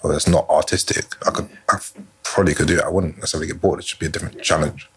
or 0.03 0.13
that's 0.13 0.29
not 0.29 0.49
artistic, 0.49 1.05
I 1.27 1.31
could, 1.31 1.49
I 1.69 1.79
probably 2.23 2.55
could 2.55 2.69
do 2.69 2.79
it. 2.79 2.85
I 2.85 2.89
wouldn't 2.89 3.17
necessarily 3.17 3.47
get 3.47 3.61
bored. 3.61 3.79
It 3.81 3.85
should 3.85 3.99
be 3.99 4.07
a 4.07 4.11
different 4.11 4.43
challenge. 4.43 4.89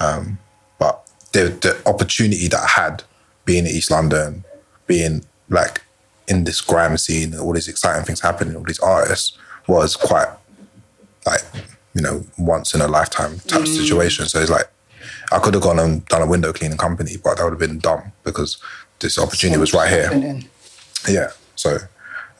Um, 0.00 0.38
but 0.78 1.08
the 1.32 1.50
the 1.60 1.80
opportunity 1.86 2.48
that 2.48 2.60
I 2.60 2.80
had 2.80 3.04
being 3.44 3.66
in 3.66 3.72
East 3.72 3.90
London, 3.90 4.44
being 4.86 5.24
like 5.48 5.82
in 6.26 6.44
this 6.44 6.60
grime 6.60 6.96
scene, 6.96 7.32
and 7.32 7.40
all 7.40 7.52
these 7.52 7.68
exciting 7.68 8.04
things 8.04 8.20
happening, 8.20 8.56
all 8.56 8.64
these 8.64 8.80
artists 8.80 9.36
was 9.66 9.96
quite 9.96 10.28
like 11.26 11.42
you 11.94 12.02
know 12.02 12.24
once 12.38 12.74
in 12.74 12.80
a 12.80 12.88
lifetime 12.88 13.38
type 13.46 13.66
situation. 13.66 14.26
So 14.26 14.40
it's 14.40 14.50
like 14.50 14.68
I 15.32 15.38
could 15.38 15.54
have 15.54 15.62
gone 15.62 15.78
and 15.78 16.04
done 16.06 16.22
a 16.22 16.26
window 16.26 16.52
cleaning 16.52 16.78
company, 16.78 17.16
but 17.22 17.36
that 17.36 17.44
would 17.44 17.52
have 17.52 17.58
been 17.58 17.78
dumb 17.78 18.12
because 18.24 18.58
this 19.00 19.18
opportunity 19.18 19.58
was 19.58 19.72
right 19.72 19.90
here. 19.90 20.40
Yeah. 21.08 21.30
So 21.56 21.78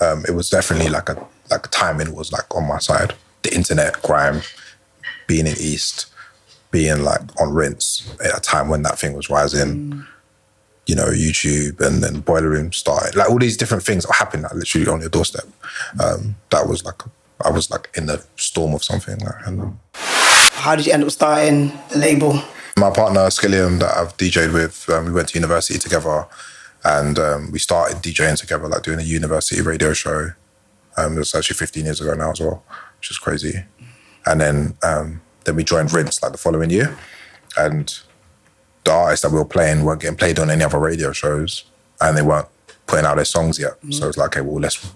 um, 0.00 0.24
it 0.26 0.32
was 0.32 0.50
definitely 0.50 0.88
like 0.88 1.08
a 1.08 1.26
like 1.50 1.70
timing 1.70 2.14
was 2.14 2.32
like 2.32 2.54
on 2.54 2.66
my 2.66 2.78
side. 2.78 3.14
The 3.42 3.54
internet, 3.54 4.00
grime, 4.02 4.40
being 5.26 5.46
in 5.46 5.54
East, 5.58 6.06
being 6.70 7.02
like 7.02 7.20
on 7.40 7.52
rinse 7.52 8.14
at 8.24 8.36
a 8.36 8.40
time 8.40 8.68
when 8.68 8.82
that 8.82 8.98
thing 8.98 9.14
was 9.14 9.30
rising. 9.30 10.04
You 10.86 10.94
know, 10.94 11.06
YouTube 11.06 11.80
and 11.80 12.02
then 12.02 12.20
Boiler 12.20 12.50
Room 12.50 12.70
started. 12.72 13.16
Like 13.16 13.30
all 13.30 13.38
these 13.38 13.56
different 13.56 13.84
things 13.84 14.04
that 14.04 14.14
happened 14.14 14.42
like 14.42 14.54
literally 14.54 14.86
on 14.86 15.00
your 15.00 15.08
doorstep. 15.08 15.46
Um, 16.02 16.36
that 16.50 16.68
was 16.68 16.84
like 16.84 17.00
I 17.42 17.50
was 17.50 17.70
like 17.70 17.90
in 17.94 18.06
the 18.06 18.22
storm 18.36 18.74
of 18.74 18.84
something. 18.84 19.18
Like, 19.18 19.46
and 19.46 19.78
How 19.94 20.76
did 20.76 20.86
you 20.86 20.92
end 20.92 21.04
up 21.04 21.10
starting 21.10 21.72
the 21.90 21.98
label? 21.98 22.42
My 22.76 22.90
partner 22.90 23.20
Skilliam 23.30 23.78
that 23.78 23.96
I've 23.96 24.16
DJed 24.16 24.52
with, 24.52 24.88
um, 24.90 25.06
we 25.06 25.12
went 25.12 25.28
to 25.28 25.38
university 25.38 25.78
together, 25.78 26.26
and 26.84 27.18
um, 27.18 27.52
we 27.52 27.60
started 27.60 27.98
DJing 27.98 28.36
together, 28.36 28.66
like 28.66 28.82
doing 28.82 28.98
a 28.98 29.04
university 29.04 29.62
radio 29.62 29.92
show. 29.92 30.32
Um, 30.96 31.14
it 31.14 31.18
was 31.20 31.34
actually 31.34 31.56
15 31.56 31.84
years 31.84 32.00
ago 32.00 32.14
now 32.14 32.32
as 32.32 32.40
well, 32.40 32.64
which 32.98 33.10
is 33.12 33.18
crazy. 33.18 33.64
And 34.26 34.40
then 34.40 34.76
um, 34.82 35.20
then 35.44 35.54
we 35.54 35.62
joined 35.62 35.92
Rinse 35.92 36.20
like 36.22 36.32
the 36.32 36.38
following 36.38 36.70
year, 36.70 36.98
and 37.56 37.96
the 38.84 38.92
artists 38.92 39.22
that 39.22 39.30
we 39.30 39.38
were 39.38 39.44
playing 39.44 39.84
weren't 39.84 40.00
getting 40.00 40.16
played 40.16 40.40
on 40.40 40.50
any 40.50 40.64
other 40.64 40.78
radio 40.78 41.12
shows, 41.12 41.64
and 42.00 42.16
they 42.16 42.22
weren't 42.22 42.48
putting 42.86 43.06
out 43.06 43.16
their 43.16 43.24
songs 43.24 43.58
yet. 43.58 43.74
So 43.90 44.08
it's 44.08 44.16
like, 44.18 44.36
okay, 44.36 44.40
well, 44.40 44.60
let's 44.60 44.94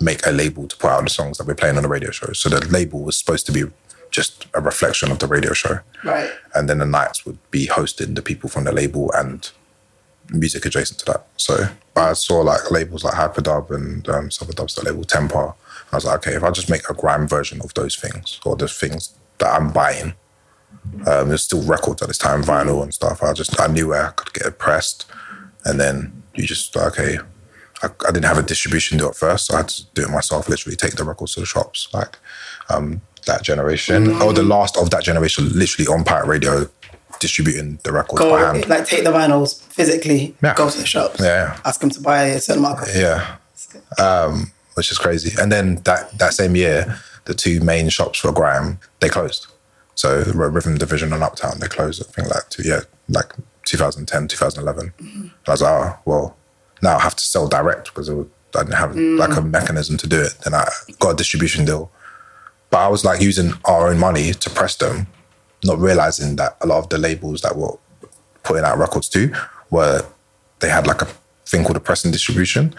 make 0.00 0.26
a 0.26 0.30
label 0.30 0.66
to 0.66 0.76
put 0.76 0.90
out 0.90 1.04
the 1.04 1.10
songs 1.10 1.38
that 1.38 1.46
we're 1.46 1.54
playing 1.54 1.76
on 1.76 1.82
the 1.82 1.88
radio 1.88 2.10
shows. 2.10 2.38
So 2.38 2.48
the 2.48 2.66
label 2.68 3.02
was 3.02 3.16
supposed 3.16 3.46
to 3.46 3.52
be 3.52 3.64
just 4.12 4.46
a 4.54 4.60
reflection 4.60 5.10
of 5.10 5.18
the 5.18 5.26
radio 5.26 5.52
show. 5.52 5.80
Right. 6.04 6.30
And 6.54 6.68
then 6.68 6.78
the 6.78 6.86
nights 6.86 7.26
would 7.26 7.38
be 7.50 7.66
hosting 7.66 8.14
the 8.14 8.22
people 8.22 8.48
from 8.48 8.64
the 8.64 8.72
label 8.72 9.10
and 9.12 9.50
music 10.30 10.64
adjacent 10.64 11.00
to 11.00 11.04
that. 11.06 11.26
So 11.36 11.68
I 11.96 12.12
saw 12.12 12.40
like 12.40 12.70
labels 12.70 13.04
like 13.04 13.14
Hyperdub 13.14 13.70
and 13.70 14.08
um, 14.08 14.30
some 14.30 14.48
of 14.48 14.54
the 14.54 14.82
label 14.84 15.04
Tempa. 15.04 15.54
I 15.90 15.96
was 15.96 16.04
like, 16.04 16.26
okay, 16.26 16.36
if 16.36 16.42
I 16.42 16.50
just 16.50 16.70
make 16.70 16.88
a 16.88 16.94
grime 16.94 17.26
version 17.26 17.60
of 17.62 17.74
those 17.74 17.96
things 17.96 18.40
or 18.44 18.56
the 18.56 18.68
things 18.68 19.14
that 19.38 19.52
I'm 19.52 19.72
buying, 19.72 20.14
um, 21.06 21.28
there's 21.28 21.42
still 21.42 21.62
records 21.62 22.02
at 22.02 22.08
this 22.08 22.18
time, 22.18 22.42
vinyl 22.42 22.82
and 22.82 22.94
stuff. 22.94 23.22
I 23.22 23.32
just 23.32 23.60
I 23.60 23.66
knew 23.66 23.88
where 23.88 24.06
I 24.06 24.10
could 24.10 24.32
get 24.32 24.46
it 24.46 24.58
pressed, 24.58 25.06
and 25.64 25.78
then 25.78 26.22
you 26.34 26.46
just 26.46 26.76
okay. 26.76 27.18
I, 27.82 27.88
I 28.08 28.12
didn't 28.12 28.24
have 28.24 28.38
a 28.38 28.42
distribution 28.42 28.98
deal 28.98 29.08
at 29.08 29.16
first, 29.16 29.46
so 29.46 29.54
I 29.54 29.58
had 29.58 29.68
to 29.68 29.84
do 29.94 30.02
it 30.02 30.10
myself. 30.10 30.48
Literally 30.48 30.76
take 30.76 30.94
the 30.94 31.04
records 31.04 31.34
to 31.34 31.40
the 31.40 31.46
shops, 31.46 31.88
like 31.92 32.18
um, 32.68 33.02
that 33.26 33.42
generation 33.42 34.10
or 34.22 34.32
the 34.32 34.42
last 34.42 34.76
of 34.76 34.90
that 34.90 35.04
generation, 35.04 35.48
literally 35.54 35.86
on 35.88 36.04
pirate 36.04 36.26
radio, 36.26 36.66
distributing 37.20 37.78
the 37.84 37.92
records 37.92 38.20
Go 38.20 38.30
by 38.30 38.40
hand. 38.40 38.68
like 38.68 38.86
take 38.86 39.04
the 39.04 39.10
vinyls 39.12 39.62
physically. 39.62 40.34
Yeah. 40.42 40.54
Go 40.54 40.68
to 40.68 40.78
the 40.78 40.86
shops. 40.86 41.20
Yeah. 41.20 41.58
Ask 41.64 41.80
them 41.80 41.90
to 41.90 42.00
buy 42.00 42.24
a 42.24 42.40
certain 42.40 42.64
amount. 42.64 42.80
Yeah, 42.94 43.36
um, 43.98 44.50
which 44.74 44.90
is 44.90 44.98
crazy. 44.98 45.32
And 45.40 45.50
then 45.52 45.76
that 45.84 46.18
that 46.18 46.34
same 46.34 46.56
year, 46.56 46.98
the 47.26 47.34
two 47.34 47.60
main 47.60 47.88
shops 47.88 48.18
for 48.18 48.32
grime 48.32 48.78
they 49.00 49.08
closed. 49.08 49.46
So 49.94 50.24
Rhythm 50.34 50.78
Division 50.78 51.12
and 51.12 51.22
Uptown 51.22 51.60
they 51.60 51.68
closed. 51.68 52.02
I 52.02 52.10
think 52.12 52.28
like 52.28 52.48
two 52.50 52.62
yeah, 52.66 52.80
like 53.08 53.32
2010, 53.66 54.28
2011. 54.28 54.92
I 55.46 55.50
was 55.50 55.62
like, 55.62 55.70
oh 55.70 55.98
well, 56.04 56.36
now 56.82 56.96
I 56.96 57.00
have 57.02 57.14
to 57.16 57.24
sell 57.24 57.46
direct 57.46 57.84
because 57.94 58.10
I 58.10 58.14
didn't 58.52 58.74
have 58.74 58.96
like 58.96 59.36
a 59.36 59.42
mechanism 59.42 59.96
to 59.98 60.08
do 60.08 60.20
it. 60.20 60.34
Then 60.44 60.54
I 60.54 60.68
got 60.98 61.10
a 61.10 61.16
distribution 61.16 61.64
deal, 61.64 61.90
but 62.72 62.78
I 62.78 62.88
was 62.88 63.04
like 63.04 63.20
using 63.20 63.52
our 63.66 63.90
own 63.90 63.98
money 63.98 64.32
to 64.32 64.50
press 64.50 64.76
them, 64.76 65.06
not 65.62 65.78
realizing 65.78 66.36
that 66.36 66.56
a 66.62 66.66
lot 66.66 66.78
of 66.78 66.88
the 66.88 66.96
labels 66.96 67.42
that 67.42 67.54
were 67.54 67.78
putting 68.42 68.64
out 68.64 68.78
records 68.78 69.10
to 69.10 69.32
were 69.70 70.04
they 70.60 70.70
had 70.70 70.86
like 70.86 71.02
a 71.02 71.08
thing 71.44 71.64
called 71.64 71.76
a 71.76 71.80
press 71.80 72.02
and 72.02 72.12
distribution. 72.12 72.74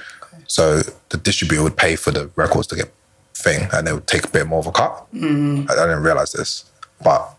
So 0.48 0.82
the 1.10 1.18
distributor 1.18 1.64
would 1.64 1.78
pay 1.78 1.96
for 1.96 2.10
the 2.10 2.32
records 2.36 2.68
to 2.68 2.76
get 2.76 2.92
thing, 3.36 3.68
and 3.72 3.86
they 3.86 3.94
would 3.94 4.08
take 4.08 4.26
a 4.26 4.30
bit 4.30 4.48
more 4.48 4.60
of 4.60 4.68
a 4.68 4.72
cut. 4.72 5.06
Mm-hmm. 5.14 5.70
I, 5.70 5.74
I 5.74 5.86
didn't 5.86 6.04
realize 6.04 6.32
this, 6.32 6.66
but 7.04 7.36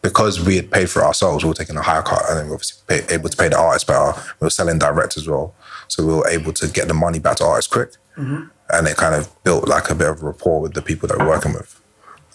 because 0.00 0.40
we 0.44 0.56
had 0.56 0.70
paid 0.70 0.88
for 0.88 1.02
it 1.02 1.06
ourselves, 1.06 1.44
we 1.44 1.48
were 1.48 1.54
taking 1.54 1.76
a 1.76 1.82
higher 1.82 2.02
cut, 2.02 2.22
and 2.28 2.38
then 2.38 2.44
we 2.46 2.50
were 2.50 2.56
obviously 2.56 2.82
pay, 2.86 3.14
able 3.14 3.28
to 3.28 3.36
pay 3.36 3.48
the 3.48 3.58
artists 3.58 3.86
better. 3.86 4.12
We 4.40 4.46
were 4.46 4.50
selling 4.50 4.78
direct 4.78 5.18
as 5.18 5.28
well, 5.28 5.54
so 5.88 6.06
we 6.06 6.14
were 6.14 6.28
able 6.28 6.54
to 6.54 6.66
get 6.68 6.88
the 6.88 6.94
money 6.94 7.18
back 7.18 7.36
to 7.36 7.44
artists 7.44 7.70
quick, 7.70 7.90
mm-hmm. 8.16 8.44
And 8.70 8.86
it 8.86 8.96
kind 8.96 9.14
of 9.14 9.30
built 9.44 9.68
like 9.68 9.90
a 9.90 9.94
bit 9.94 10.08
of 10.08 10.22
rapport 10.22 10.60
with 10.60 10.74
the 10.74 10.82
people 10.82 11.08
that 11.08 11.18
we're 11.18 11.28
working 11.28 11.52
with. 11.52 11.80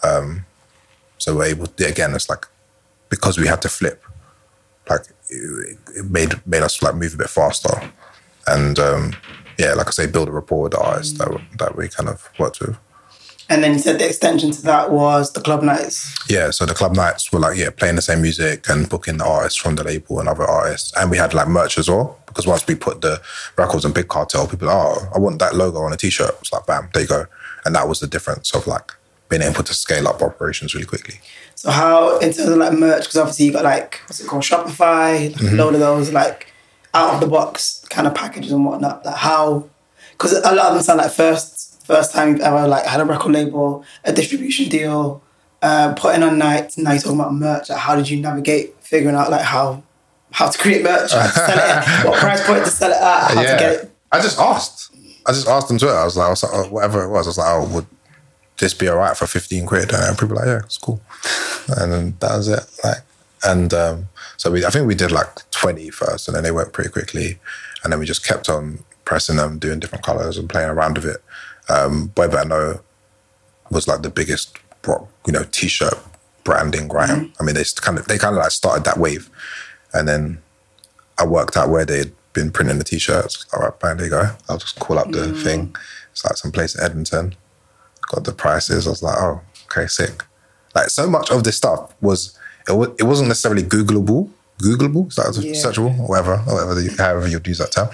Um, 0.02 0.46
so 1.18 1.36
we're 1.36 1.46
able, 1.46 1.66
to, 1.66 1.86
again, 1.86 2.14
it's 2.14 2.28
like 2.28 2.46
because 3.08 3.38
we 3.38 3.46
had 3.46 3.60
to 3.62 3.68
flip, 3.68 4.02
like 4.88 5.02
it, 5.28 5.78
it 5.96 6.10
made 6.10 6.46
made 6.46 6.62
us 6.62 6.82
like 6.82 6.94
move 6.94 7.14
a 7.14 7.18
bit 7.18 7.30
faster, 7.30 7.92
and 8.46 8.78
um, 8.78 9.14
yeah, 9.58 9.74
like 9.74 9.88
I 9.88 9.90
say, 9.90 10.06
build 10.06 10.28
a 10.28 10.32
rapport 10.32 10.62
with 10.62 10.72
the 10.72 10.80
artists 10.80 11.18
that 11.18 11.28
that 11.58 11.76
we 11.76 11.88
kind 11.88 12.08
of 12.08 12.28
worked 12.38 12.60
with. 12.60 12.78
And 13.50 13.64
then 13.64 13.72
you 13.72 13.80
said 13.80 13.98
the 13.98 14.06
extension 14.06 14.52
to 14.52 14.62
that 14.62 14.92
was 14.92 15.32
the 15.32 15.40
club 15.40 15.64
nights. 15.64 16.16
Yeah, 16.30 16.50
so 16.50 16.64
the 16.64 16.74
club 16.74 16.94
nights 16.94 17.32
were 17.32 17.40
like 17.40 17.58
yeah, 17.58 17.70
playing 17.70 17.96
the 17.96 18.02
same 18.02 18.22
music 18.22 18.68
and 18.68 18.88
booking 18.88 19.18
the 19.18 19.26
artists 19.26 19.58
from 19.58 19.74
the 19.74 19.82
label 19.82 20.20
and 20.20 20.28
other 20.28 20.44
artists, 20.44 20.92
and 20.96 21.10
we 21.10 21.16
had 21.16 21.34
like 21.34 21.48
merch 21.48 21.76
as 21.76 21.90
well 21.90 22.19
because 22.30 22.46
once 22.46 22.66
we 22.66 22.74
put 22.74 23.02
the 23.02 23.20
records 23.56 23.84
on 23.84 23.92
Big 23.92 24.08
Cartel, 24.08 24.46
people 24.46 24.68
like, 24.68 24.76
oh, 24.76 25.08
I 25.14 25.18
want 25.18 25.38
that 25.40 25.54
logo 25.54 25.80
on 25.80 25.92
a 25.92 25.96
t-shirt. 25.96 26.34
It's 26.40 26.52
like 26.52 26.66
bam, 26.66 26.88
there 26.94 27.02
you 27.02 27.08
go, 27.08 27.26
and 27.64 27.74
that 27.74 27.86
was 27.86 28.00
the 28.00 28.06
difference 28.06 28.54
of 28.54 28.66
like 28.66 28.92
being 29.28 29.42
able 29.42 29.62
to 29.62 29.74
scale 29.74 30.08
up 30.08 30.22
operations 30.22 30.74
really 30.74 30.86
quickly. 30.86 31.20
So 31.54 31.70
how 31.70 32.18
in 32.18 32.32
terms 32.32 32.48
of 32.48 32.56
like 32.56 32.72
merch, 32.72 33.02
because 33.02 33.16
obviously 33.16 33.46
you 33.46 33.52
got 33.52 33.64
like 33.64 34.00
what's 34.06 34.20
it 34.20 34.26
called, 34.26 34.42
Shopify, 34.42 35.32
like 35.34 35.52
a 35.52 35.54
load 35.54 35.74
of 35.74 35.80
those 35.80 36.12
like 36.12 36.52
out 36.94 37.14
of 37.14 37.20
the 37.20 37.26
box 37.26 37.84
kind 37.90 38.06
of 38.06 38.14
packages 38.14 38.52
and 38.52 38.64
whatnot. 38.64 39.04
Like 39.04 39.16
how, 39.16 39.68
because 40.12 40.32
a 40.32 40.54
lot 40.54 40.68
of 40.68 40.74
them 40.74 40.82
sound 40.82 40.98
like 40.98 41.12
first 41.12 41.84
first 41.84 42.12
time 42.12 42.30
you've 42.30 42.40
ever 42.40 42.66
like 42.66 42.84
had 42.86 43.00
a 43.00 43.04
record 43.04 43.32
label, 43.32 43.84
a 44.04 44.12
distribution 44.12 44.68
deal, 44.68 45.22
uh, 45.62 45.94
putting 45.96 46.22
on 46.22 46.38
nights. 46.38 46.78
Now 46.78 46.92
you're 46.92 47.00
talking 47.00 47.20
about 47.20 47.34
merch. 47.34 47.68
Like 47.68 47.78
how 47.78 47.96
did 47.96 48.08
you 48.08 48.20
navigate 48.20 48.74
figuring 48.82 49.14
out 49.14 49.30
like 49.30 49.42
how 49.42 49.82
how 50.32 50.50
to 50.50 50.58
create 50.58 50.82
merch, 50.82 51.12
how 51.12 51.22
to 51.22 51.32
sell 51.32 51.58
it, 51.58 51.58
at, 51.58 52.04
what 52.06 52.18
price 52.20 52.46
point 52.46 52.64
to 52.64 52.70
sell 52.70 52.90
it 52.90 52.96
at, 52.96 53.30
how 53.30 53.40
to 53.40 53.58
get 53.58 53.72
it. 53.72 53.90
I 54.12 54.20
just 54.20 54.38
asked. 54.38 54.94
I 55.26 55.32
just 55.32 55.48
asked 55.48 55.70
on 55.70 55.78
Twitter. 55.78 55.96
I 55.96 56.04
was 56.04 56.16
like, 56.16 56.26
I 56.26 56.30
was 56.30 56.42
like 56.42 56.52
oh, 56.54 56.68
whatever 56.68 57.04
it 57.04 57.10
was. 57.10 57.26
I 57.26 57.30
was 57.30 57.38
like, 57.38 57.48
oh, 57.48 57.74
would 57.74 57.86
this 58.58 58.74
be 58.74 58.88
alright 58.88 59.16
for 59.16 59.26
fifteen 59.26 59.66
quid? 59.66 59.92
And 59.92 60.18
people 60.18 60.28
were 60.28 60.36
like, 60.36 60.46
yeah, 60.46 60.60
it's 60.64 60.78
cool. 60.78 61.00
And 61.68 61.92
then 61.92 62.16
that 62.20 62.36
was 62.36 62.48
it. 62.48 62.60
Like, 62.82 62.98
and 63.44 63.72
um, 63.72 64.08
so 64.36 64.50
we, 64.50 64.64
I 64.64 64.70
think 64.70 64.86
we 64.86 64.94
did 64.94 65.12
like 65.12 65.50
20 65.50 65.90
first, 65.90 66.28
and 66.28 66.36
then 66.36 66.44
they 66.44 66.50
went 66.50 66.72
pretty 66.72 66.90
quickly, 66.90 67.38
and 67.82 67.92
then 67.92 68.00
we 68.00 68.06
just 68.06 68.26
kept 68.26 68.48
on 68.48 68.84
pressing 69.04 69.36
them, 69.36 69.58
doing 69.58 69.80
different 69.80 70.04
colors 70.04 70.36
and 70.36 70.48
playing 70.48 70.68
around 70.68 70.96
with 70.96 71.06
it. 71.06 71.22
Um, 71.68 72.08
Boy 72.08 72.28
Better 72.28 72.48
Know 72.48 72.80
was 73.70 73.88
like 73.88 74.02
the 74.02 74.10
biggest, 74.10 74.58
you 74.86 75.32
know, 75.32 75.44
t-shirt 75.50 75.94
branding 76.44 76.88
grime. 76.88 77.32
I 77.38 77.44
mean, 77.44 77.54
they 77.54 77.64
kind 77.76 77.98
of 77.98 78.06
they 78.08 78.18
kind 78.18 78.36
of 78.36 78.42
like 78.42 78.50
started 78.50 78.84
that 78.84 78.98
wave, 78.98 79.30
and 79.92 80.08
then 80.08 80.42
I 81.18 81.26
worked 81.26 81.56
out 81.56 81.68
where 81.68 81.84
they'd 81.84 82.12
been 82.32 82.50
printing 82.50 82.78
the 82.78 82.84
t-shirts. 82.84 83.46
All 83.52 83.60
right, 83.60 83.78
bang, 83.80 83.96
there 83.96 84.06
you 84.06 84.10
go. 84.10 84.30
I'll 84.48 84.58
just 84.58 84.78
call 84.78 84.98
up 84.98 85.10
the 85.10 85.18
mm. 85.18 85.42
thing. 85.42 85.76
It's 86.12 86.24
like 86.24 86.36
some 86.36 86.52
place 86.52 86.74
in 86.74 86.84
Edmonton. 86.84 87.34
Got 88.08 88.24
the 88.24 88.32
prices. 88.32 88.86
I 88.86 88.90
was 88.90 89.02
like, 89.02 89.16
oh, 89.18 89.40
okay, 89.66 89.86
sick. 89.86 90.24
Like 90.74 90.88
so 90.88 91.08
much 91.08 91.30
of 91.30 91.44
this 91.44 91.56
stuff 91.56 91.94
was 92.00 92.38
it, 92.68 92.72
was, 92.72 92.88
it 92.98 93.04
wasn't 93.04 93.28
necessarily 93.28 93.62
Googleable. 93.62 94.30
Googleable, 94.62 95.08
is 95.08 95.16
that 95.16 95.34
Yeah. 95.42 95.52
searchable, 95.52 95.98
or 95.98 96.08
whatever, 96.08 96.34
or 96.46 96.54
whatever, 96.54 96.80
you, 96.80 96.90
however 96.96 97.26
you'd 97.26 97.46
use 97.46 97.58
that 97.58 97.72
term. 97.72 97.88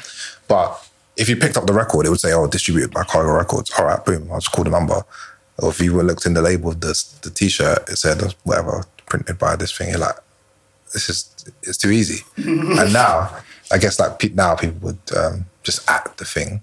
But 0.48 0.82
if 1.16 1.28
you 1.28 1.36
picked 1.36 1.56
up 1.56 1.66
the 1.66 1.72
record, 1.72 2.06
it 2.06 2.10
would 2.10 2.20
say, 2.20 2.32
"Oh, 2.32 2.46
distributed 2.46 2.92
by 2.92 3.04
Cargo 3.04 3.32
Records." 3.32 3.70
All 3.78 3.84
right, 3.84 4.04
boom. 4.04 4.28
I'll 4.30 4.40
just 4.40 4.52
call 4.52 4.64
the 4.64 4.70
number. 4.70 5.02
Or 5.58 5.70
if 5.70 5.80
you 5.80 5.94
were 5.94 6.02
looked 6.02 6.26
in 6.26 6.34
the 6.34 6.42
label 6.42 6.70
of 6.70 6.80
the 6.80 7.04
the 7.22 7.30
t-shirt, 7.30 7.88
it 7.88 7.96
said 7.96 8.34
whatever 8.42 8.84
printed 9.06 9.38
by 9.38 9.56
this 9.56 9.72
thing. 9.72 9.90
You're 9.90 9.98
like, 9.98 10.16
this 10.92 11.08
is 11.08 11.34
it's 11.62 11.78
too 11.78 11.90
easy. 11.90 12.24
and 12.36 12.92
now, 12.92 13.36
I 13.72 13.78
guess 13.78 13.98
like 13.98 14.18
pe- 14.18 14.30
now 14.30 14.54
people 14.54 14.78
would 14.82 14.98
um, 15.16 15.46
just 15.62 15.88
act 15.88 16.18
the 16.18 16.24
thing. 16.24 16.60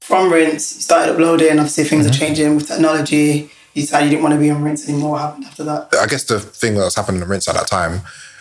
From 0.00 0.32
Rinse, 0.32 0.74
you 0.76 0.82
started 0.82 1.12
uploading. 1.12 1.52
Obviously, 1.58 1.84
things 1.84 2.06
Mm-hmm. 2.06 2.14
are 2.14 2.18
changing 2.18 2.56
with 2.56 2.66
technology. 2.68 3.50
You 3.74 3.82
decided 3.82 4.06
you 4.06 4.10
didn't 4.10 4.22
want 4.24 4.34
to 4.34 4.40
be 4.40 4.50
on 4.50 4.62
Rinse 4.62 4.88
anymore. 4.88 5.12
What 5.12 5.20
happened 5.22 5.44
after 5.44 5.64
that? 5.64 5.88
I 6.00 6.06
guess 6.06 6.24
the 6.24 6.40
thing 6.40 6.74
that 6.74 6.84
was 6.84 6.94
happening 6.94 7.22
in 7.22 7.28
Rinse 7.28 7.48
at 7.48 7.54
that 7.54 7.66
time, 7.68 8.00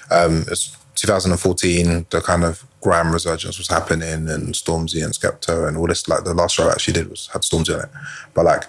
um, 0.09 0.43
it's 0.49 0.75
2014. 0.95 2.07
The 2.09 2.21
kind 2.21 2.43
of 2.43 2.65
grime 2.81 3.11
resurgence 3.13 3.57
was 3.57 3.67
happening, 3.67 4.27
and 4.27 4.53
Stormzy 4.55 5.03
and 5.03 5.13
Skepta 5.13 5.67
and 5.67 5.77
all 5.77 5.87
this. 5.87 6.07
Like 6.07 6.23
the 6.23 6.33
last 6.33 6.55
show 6.55 6.67
I 6.67 6.71
actually 6.71 6.93
did 6.95 7.09
was 7.09 7.27
had 7.31 7.43
Stormzy 7.43 7.75
in 7.75 7.81
it, 7.81 7.89
but 8.33 8.45
like 8.45 8.63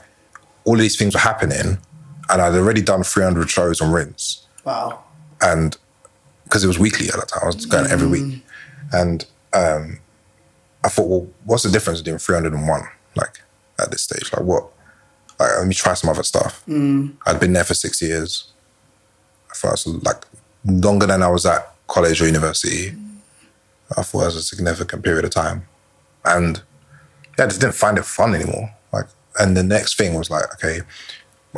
all 0.64 0.74
of 0.74 0.80
these 0.80 0.96
things 0.96 1.14
were 1.14 1.20
happening, 1.20 1.78
and 2.30 2.42
I'd 2.42 2.54
already 2.54 2.82
done 2.82 3.02
300 3.02 3.50
shows 3.50 3.80
on 3.80 3.90
Rinse, 3.90 4.46
Wow. 4.64 5.02
and 5.40 5.76
because 6.52 6.64
it 6.64 6.66
was 6.66 6.78
weekly 6.78 7.08
at 7.08 7.14
that 7.14 7.28
time, 7.28 7.40
I 7.44 7.46
was 7.46 7.64
going 7.64 7.90
every 7.90 8.06
week, 8.06 8.44
and 8.92 9.24
um, 9.54 9.98
I 10.84 10.90
thought, 10.90 11.08
well, 11.08 11.26
what's 11.46 11.62
the 11.62 11.70
difference 11.70 12.02
between 12.02 12.18
301? 12.18 12.82
Like 13.16 13.40
at 13.80 13.90
this 13.90 14.02
stage, 14.02 14.30
like 14.34 14.42
what? 14.42 14.64
Like, 15.40 15.48
let 15.58 15.66
me 15.66 15.74
try 15.74 15.94
some 15.94 16.10
other 16.10 16.22
stuff. 16.22 16.62
I'd 17.26 17.40
been 17.40 17.54
there 17.54 17.64
for 17.64 17.72
six 17.72 18.02
years. 18.02 18.52
I 19.50 19.54
thought 19.54 19.68
it 19.68 19.86
was 19.86 20.04
like 20.04 20.26
longer 20.66 21.06
than 21.06 21.22
I 21.22 21.28
was 21.28 21.46
at 21.46 21.72
college 21.86 22.20
or 22.20 22.26
university. 22.26 22.94
I 23.96 24.02
thought 24.02 24.22
it 24.24 24.26
was 24.26 24.36
a 24.36 24.42
significant 24.42 25.02
period 25.02 25.24
of 25.24 25.30
time, 25.30 25.66
and 26.26 26.62
yeah, 27.38 27.46
I 27.46 27.48
just 27.48 27.62
didn't 27.62 27.76
find 27.76 27.96
it 27.96 28.04
fun 28.04 28.34
anymore. 28.34 28.74
Like, 28.92 29.06
and 29.40 29.56
the 29.56 29.62
next 29.62 29.96
thing 29.96 30.12
was 30.12 30.28
like, 30.28 30.52
okay, 30.56 30.80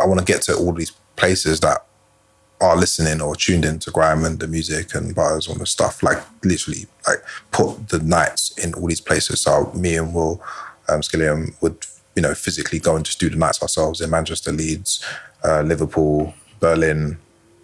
I 0.00 0.06
want 0.06 0.20
to 0.20 0.24
get 0.24 0.42
to 0.42 0.56
all 0.56 0.72
these 0.72 0.92
places 1.16 1.58
that 1.60 1.84
are 2.64 2.76
listening 2.76 3.20
or 3.20 3.36
tuned 3.36 3.64
into 3.64 3.90
grime 3.90 4.24
and 4.24 4.38
the 4.40 4.48
music 4.48 4.94
and 4.94 5.14
bars 5.14 5.46
and 5.48 5.60
the 5.60 5.66
stuff. 5.66 6.02
Like 6.02 6.18
literally, 6.42 6.86
like 7.06 7.22
put 7.52 7.88
the 7.90 7.98
nights 7.98 8.56
in 8.56 8.74
all 8.74 8.86
these 8.86 9.00
places. 9.00 9.42
So 9.42 9.70
me 9.74 9.96
and 9.96 10.14
Will 10.14 10.42
um, 10.88 11.02
Skilliam 11.02 11.54
would, 11.60 11.86
you 12.16 12.22
know, 12.22 12.34
physically 12.34 12.78
go 12.78 12.96
and 12.96 13.04
just 13.04 13.20
do 13.20 13.28
the 13.28 13.36
nights 13.36 13.60
ourselves 13.62 14.00
in 14.00 14.10
Manchester, 14.10 14.50
Leeds, 14.50 15.04
uh, 15.44 15.60
Liverpool, 15.60 16.32
Berlin, 16.60 17.18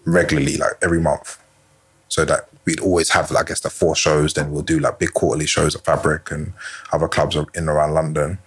regularly, 0.05 0.57
like 0.57 0.73
every 0.81 1.01
month. 1.01 1.39
So 2.09 2.25
that 2.25 2.49
we'd 2.65 2.81
always 2.81 3.09
have, 3.09 3.31
I 3.35 3.43
guess, 3.43 3.61
the 3.61 3.69
four 3.69 3.95
shows. 3.95 4.33
Then 4.33 4.51
we'll 4.51 4.61
do 4.61 4.79
like 4.79 4.99
big 4.99 5.13
quarterly 5.13 5.47
shows 5.47 5.75
at 5.75 5.85
Fabric 5.85 6.29
and 6.31 6.53
other 6.91 7.07
clubs 7.07 7.37
in 7.55 7.67
around 7.67 7.93
London. 7.93 8.37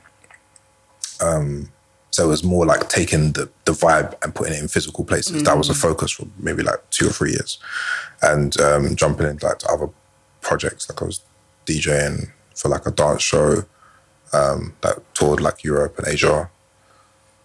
So 2.14 2.23
it 2.26 2.28
was 2.28 2.44
more 2.44 2.64
like 2.64 2.88
taking 2.88 3.33
the, 3.33 3.50
the 3.64 3.73
vibe 3.73 4.14
and 4.23 4.33
putting 4.33 4.52
it 4.54 4.62
in 4.62 4.68
physical 4.68 5.04
places. 5.04 5.42
That 5.42 5.59
was 5.59 5.68
a 5.68 5.75
focus 5.75 6.12
for 6.12 6.26
maybe 6.38 6.62
like 6.62 6.78
two 6.90 7.09
or 7.09 7.11
three 7.11 7.33
years. 7.33 7.59
And 8.23 8.50
um, 8.61 8.94
jumping 8.94 9.26
into 9.26 9.44
like 9.44 9.59
to 9.59 9.68
other 9.68 9.88
projects, 10.40 10.88
like 10.88 11.02
I 11.02 11.06
was 11.06 11.23
DJing 11.66 12.30
for 12.54 12.68
like 12.68 12.87
a 12.87 12.92
dance 12.92 13.21
show 13.21 13.64
um, 14.33 14.76
that 14.83 15.02
toured 15.14 15.40
like 15.40 15.64
Europe 15.64 15.99
and 15.99 16.06
Asia. 16.06 16.49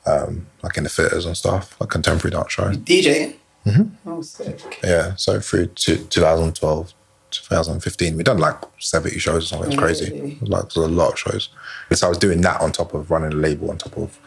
um, 0.06 0.46
like 0.62 0.78
in 0.78 0.84
the 0.84 0.90
theatres 0.90 1.26
and 1.26 1.36
stuff, 1.36 1.76
like 1.80 1.90
contemporary 1.90 2.32
dance 2.32 2.52
shows. 2.54 2.78
DJ. 2.78 3.36
Mm-hmm. 3.66 4.10
Oh, 4.10 4.22
sick. 4.22 4.80
Yeah, 4.84 5.16
so 5.16 5.40
through 5.40 5.68
to 5.68 5.98
2012, 6.06 6.94
2015, 7.32 8.18
we 8.18 8.24
done 8.24 8.38
like 8.38 8.56
70 8.80 9.18
shows 9.20 9.46
or 9.46 9.48
something. 9.48 9.78
Crazy. 9.78 10.16
It 10.16 10.42
was 10.42 10.50
like 10.50 10.66
it 10.66 10.76
was 10.76 10.86
a 10.86 10.88
lot 10.88 11.14
of 11.14 11.20
shows. 11.20 11.50
So 11.92 12.06
I 12.06 12.10
was 12.10 12.18
doing 12.20 12.42
that 12.42 12.62
on 12.62 12.72
top 12.72 12.94
of 12.94 13.10
running 13.12 13.34
a 13.34 13.36
label, 13.36 13.72
on 13.72 13.78
top 13.78 13.98
of 13.98 14.20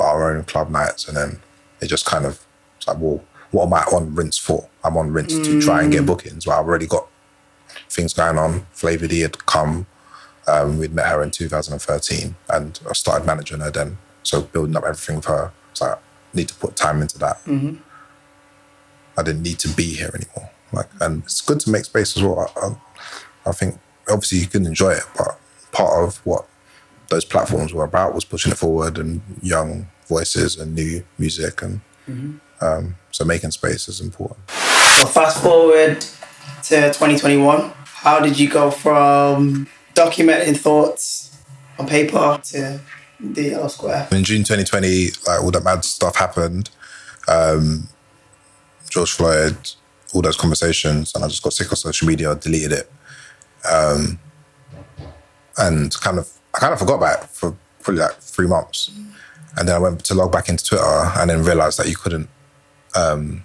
our 0.00 0.34
own 0.34 0.44
club 0.44 0.70
nights, 0.70 1.06
and 1.08 1.16
then 1.16 1.40
it 1.80 1.86
just 1.86 2.06
kind 2.06 2.24
of 2.26 2.44
it's 2.76 2.86
like, 2.88 2.98
well, 2.98 3.22
what 3.50 3.66
am 3.66 3.74
I 3.74 3.82
on 3.84 4.14
rinse 4.14 4.38
for? 4.38 4.68
I'm 4.82 4.96
on 4.96 5.12
rinse 5.12 5.38
to 5.38 5.60
try 5.60 5.82
and 5.82 5.92
get 5.92 6.06
bookings. 6.06 6.46
Well, 6.46 6.58
I've 6.58 6.66
already 6.66 6.86
got 6.86 7.06
things 7.88 8.12
going 8.12 8.38
on. 8.38 8.66
Flava 8.72 9.06
D 9.08 9.20
had 9.20 9.46
come. 9.46 9.86
Um, 10.46 10.78
we'd 10.78 10.92
met 10.92 11.06
her 11.06 11.22
in 11.22 11.30
2013, 11.30 12.34
and 12.50 12.80
I 12.88 12.92
started 12.92 13.24
managing 13.26 13.60
her 13.60 13.70
then. 13.70 13.96
So 14.22 14.42
building 14.42 14.76
up 14.76 14.84
everything 14.84 15.16
with 15.16 15.24
her. 15.26 15.52
So 15.72 15.86
I 15.86 15.96
need 16.34 16.48
to 16.48 16.54
put 16.54 16.76
time 16.76 17.00
into 17.00 17.18
that. 17.18 17.40
I 19.16 19.22
didn't 19.22 19.42
need 19.42 19.58
to 19.60 19.68
be 19.68 19.94
here 19.94 20.10
anymore. 20.14 20.50
Like, 20.72 20.88
and 21.00 21.22
it's 21.22 21.40
good 21.40 21.60
to 21.60 21.70
make 21.70 21.84
space 21.84 22.16
as 22.16 22.22
well. 22.22 22.52
I, 22.56 22.66
I, 22.66 23.50
I 23.50 23.52
think 23.52 23.78
obviously 24.08 24.38
you 24.38 24.46
can 24.48 24.66
enjoy 24.66 24.90
it, 24.92 25.04
but 25.16 25.38
part 25.72 26.02
of 26.04 26.16
what 26.26 26.46
those 27.08 27.24
platforms 27.24 27.72
were 27.72 27.84
about 27.84 28.14
was 28.14 28.24
pushing 28.24 28.52
it 28.52 28.58
forward 28.58 28.98
and 28.98 29.20
young 29.42 29.88
voices 30.06 30.58
and 30.58 30.74
new 30.74 31.04
music, 31.18 31.62
and 31.62 31.80
um, 32.60 32.96
so 33.10 33.24
making 33.24 33.50
space 33.50 33.88
is 33.88 34.00
important. 34.00 34.38
So 34.50 35.06
fast 35.06 35.42
forward 35.42 36.00
to 36.00 36.92
2021. 36.92 37.72
How 37.84 38.20
did 38.20 38.38
you 38.38 38.48
go 38.48 38.70
from 38.70 39.66
documenting 39.94 40.56
thoughts 40.56 41.36
on 41.78 41.86
paper 41.86 42.40
to 42.44 42.80
the 43.20 43.42
Yellow 43.42 43.68
Square? 43.68 44.08
In 44.12 44.24
June 44.24 44.44
2020, 44.44 45.08
like 45.26 45.42
all 45.42 45.50
that 45.50 45.64
mad 45.64 45.84
stuff 45.84 46.16
happened. 46.16 46.70
Um, 47.28 47.88
George 48.90 49.12
Floyd, 49.12 49.56
all 50.12 50.22
those 50.22 50.36
conversations, 50.36 51.12
and 51.14 51.24
I 51.24 51.28
just 51.28 51.42
got 51.42 51.52
sick 51.52 51.72
of 51.72 51.78
social 51.78 52.06
media, 52.06 52.34
deleted 52.34 52.72
it, 52.72 52.92
um, 53.70 54.18
and 55.56 55.92
kind 56.00 56.18
of 56.18 56.30
I 56.54 56.58
kind 56.58 56.72
of 56.72 56.78
forgot 56.78 56.96
about 56.96 57.22
it 57.24 57.26
for 57.30 57.56
probably 57.82 58.02
like 58.02 58.14
three 58.20 58.46
months, 58.46 58.90
and 59.56 59.68
then 59.68 59.74
I 59.74 59.78
went 59.78 60.04
to 60.04 60.14
log 60.14 60.32
back 60.32 60.48
into 60.48 60.64
Twitter 60.64 60.84
and 61.16 61.30
then 61.30 61.42
realized 61.44 61.78
that 61.78 61.88
you 61.88 61.96
couldn't. 61.96 62.28
Um, 62.94 63.42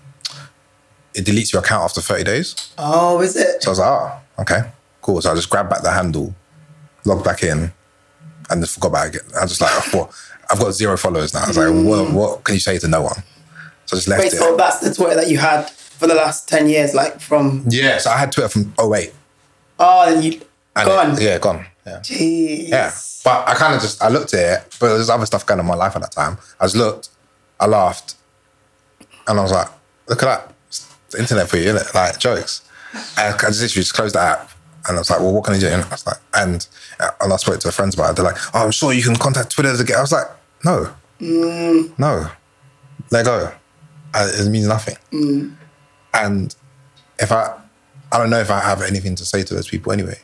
it 1.15 1.25
deletes 1.25 1.51
your 1.51 1.61
account 1.63 1.83
after 1.85 2.01
30 2.01 2.23
days. 2.23 2.71
Oh, 2.77 3.19
is 3.21 3.35
it? 3.35 3.63
So 3.63 3.69
I 3.69 3.71
was 3.71 3.79
like, 3.79 3.87
oh, 3.89 4.41
okay, 4.43 4.71
cool. 5.01 5.21
So 5.21 5.31
I 5.31 5.35
just 5.35 5.49
grabbed 5.49 5.69
back 5.71 5.81
the 5.81 5.91
handle, 5.91 6.35
logged 7.03 7.23
back 7.25 7.41
in, 7.43 7.71
and 8.49 8.61
just 8.61 8.75
forgot 8.75 8.89
about 8.89 9.07
it 9.07 9.15
again. 9.15 9.29
I 9.37 9.41
was 9.41 9.57
just 9.57 9.61
like, 9.61 9.71
thought, 9.71 10.13
I've 10.51 10.59
got 10.59 10.71
zero 10.71 10.95
followers 10.97 11.33
now. 11.33 11.43
I 11.45 11.47
was 11.47 11.57
like, 11.57 11.73
what, 11.85 12.11
what 12.13 12.43
can 12.43 12.53
you 12.53 12.59
say 12.59 12.77
to 12.77 12.87
no 12.87 13.01
one? 13.01 13.15
So 13.85 13.95
I 13.95 13.97
just 13.97 14.07
left 14.07 14.21
Wait, 14.21 14.33
it. 14.33 14.37
so 14.37 14.55
that's 14.55 14.79
the 14.79 14.93
Twitter 14.93 15.15
that 15.15 15.29
you 15.29 15.39
had 15.39 15.67
for 15.71 16.05
the 16.05 16.13
last 16.13 16.47
10 16.47 16.69
years, 16.69 16.93
like 16.93 17.19
from. 17.19 17.65
yeah, 17.69 17.97
so 17.97 18.11
I 18.11 18.17
had 18.17 18.31
Twitter 18.31 18.49
from 18.49 18.73
08. 18.79 19.11
Oh, 19.79 20.13
then 20.13 20.23
you. 20.23 20.41
And 20.75 20.87
Gone. 20.87 21.11
It, 21.13 21.21
yeah, 21.23 21.39
gone. 21.39 21.65
Yeah. 21.85 21.99
Jeez. 21.99 22.69
Yeah. 22.69 22.91
But 23.23 23.47
I 23.49 23.53
kind 23.55 23.73
of 23.75 23.81
just, 23.81 24.01
I 24.01 24.09
looked 24.09 24.33
at 24.33 24.63
it, 24.63 24.77
but 24.79 24.89
there's 24.95 25.09
other 25.09 25.25
stuff 25.25 25.45
going 25.45 25.59
on 25.59 25.65
in 25.65 25.69
my 25.69 25.75
life 25.75 25.95
at 25.95 26.01
that 26.01 26.11
time. 26.11 26.37
I 26.59 26.65
just 26.65 26.75
looked, 26.75 27.09
I 27.59 27.65
laughed, 27.65 28.15
and 29.27 29.39
I 29.39 29.41
was 29.41 29.51
like, 29.51 29.67
look 30.07 30.23
at 30.23 30.25
that. 30.25 30.53
It's 30.67 30.85
the 31.09 31.19
internet 31.19 31.49
for 31.49 31.57
you, 31.57 31.71
innit? 31.73 31.93
Like, 31.93 32.19
jokes. 32.19 32.61
And 33.17 33.35
I 33.35 33.37
just 33.47 33.61
literally 33.61 33.83
just 33.83 33.93
closed 33.93 34.15
the 34.15 34.19
app. 34.21 34.51
And 34.87 34.95
I 34.97 34.99
was 35.01 35.09
like, 35.09 35.19
well, 35.19 35.33
what 35.33 35.43
can 35.43 35.53
I 35.55 35.59
do? 35.59 35.67
And 35.67 35.83
I 35.83 35.89
was 35.89 36.05
like, 36.07 36.17
and, 36.33 36.65
and 37.21 37.33
I 37.33 37.35
spoke 37.35 37.59
to 37.59 37.71
friends 37.71 37.95
about 37.95 38.11
it. 38.11 38.15
They're 38.15 38.25
like, 38.25 38.37
oh, 38.55 38.65
I'm 38.65 38.71
sure 38.71 38.93
you 38.93 39.03
can 39.03 39.15
contact 39.15 39.51
Twitter 39.51 39.75
to 39.75 39.83
get. 39.83 39.97
I 39.97 40.01
was 40.01 40.11
like, 40.11 40.27
no, 40.65 40.93
no, 41.19 42.29
let 43.11 43.25
go. 43.25 43.51
Uh, 44.13 44.31
It 44.33 44.49
means 44.49 44.67
nothing. 44.67 44.95
And 46.13 46.55
if 47.19 47.31
I, 47.31 47.59
I 48.11 48.17
don't 48.17 48.29
know 48.29 48.39
if 48.39 48.49
I 48.49 48.59
have 48.61 48.81
anything 48.81 49.15
to 49.15 49.25
say 49.25 49.43
to 49.43 49.53
those 49.53 49.67
people 49.67 49.91
anyway. 49.91 50.17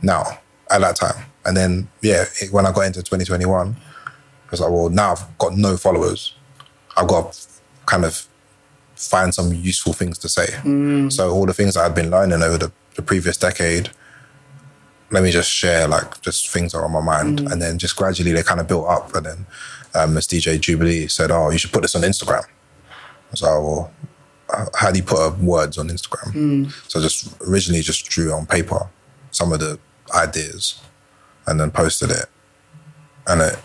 Now, 0.00 0.40
at 0.72 0.80
that 0.80 0.96
time, 0.96 1.24
and 1.44 1.56
then 1.56 1.88
yeah, 2.00 2.24
it, 2.40 2.52
when 2.52 2.66
I 2.66 2.72
got 2.72 2.82
into 2.82 3.00
2021, 3.02 3.76
I 3.76 4.50
was 4.50 4.60
like, 4.60 4.70
well, 4.70 4.88
now 4.88 5.12
I've 5.12 5.38
got 5.38 5.56
no 5.56 5.76
followers. 5.76 6.34
I've 6.96 7.08
got 7.08 7.32
to 7.32 7.46
kind 7.86 8.04
of 8.04 8.26
find 8.96 9.34
some 9.34 9.52
useful 9.52 9.92
things 9.92 10.18
to 10.18 10.28
say. 10.28 10.46
So 11.10 11.30
all 11.30 11.46
the 11.46 11.54
things 11.54 11.74
that 11.74 11.84
I'd 11.84 11.94
been 11.94 12.10
learning 12.10 12.42
over 12.42 12.58
the, 12.58 12.72
the 12.94 13.02
previous 13.02 13.36
decade, 13.36 13.90
let 15.10 15.22
me 15.22 15.30
just 15.30 15.50
share 15.50 15.88
like 15.88 16.20
just 16.22 16.48
things 16.50 16.72
that 16.72 16.78
are 16.78 16.84
on 16.84 16.92
my 16.92 17.00
mind, 17.00 17.40
and 17.52 17.60
then 17.60 17.78
just 17.78 17.96
gradually 17.96 18.32
they 18.32 18.42
kind 18.42 18.60
of 18.60 18.68
built 18.68 18.86
up. 18.88 19.14
And 19.14 19.26
then 19.26 19.46
um, 19.94 20.14
DJ 20.16 20.58
Jubilee 20.60 21.06
said, 21.08 21.30
"Oh, 21.30 21.50
you 21.50 21.58
should 21.58 21.72
put 21.72 21.82
this 21.82 21.94
on 21.94 22.02
Instagram." 22.02 22.44
So, 22.44 22.48
I 23.28 23.30
was 23.30 23.42
like, 23.42 23.50
"Well, 23.50 24.70
how 24.74 24.90
do 24.90 24.98
you 24.98 25.04
put 25.04 25.18
uh, 25.18 25.34
words 25.40 25.76
on 25.78 25.88
Instagram?" 25.88 26.32
So 26.88 27.00
I 27.00 27.02
just 27.02 27.34
originally 27.46 27.82
just 27.82 28.04
drew 28.06 28.32
on 28.32 28.46
paper 28.46 28.88
some 29.30 29.52
of 29.52 29.60
the 29.60 29.78
ideas, 30.14 30.80
and 31.46 31.60
then 31.60 31.70
posted 31.70 32.10
it. 32.10 32.26
And 33.26 33.40
it, 33.40 33.58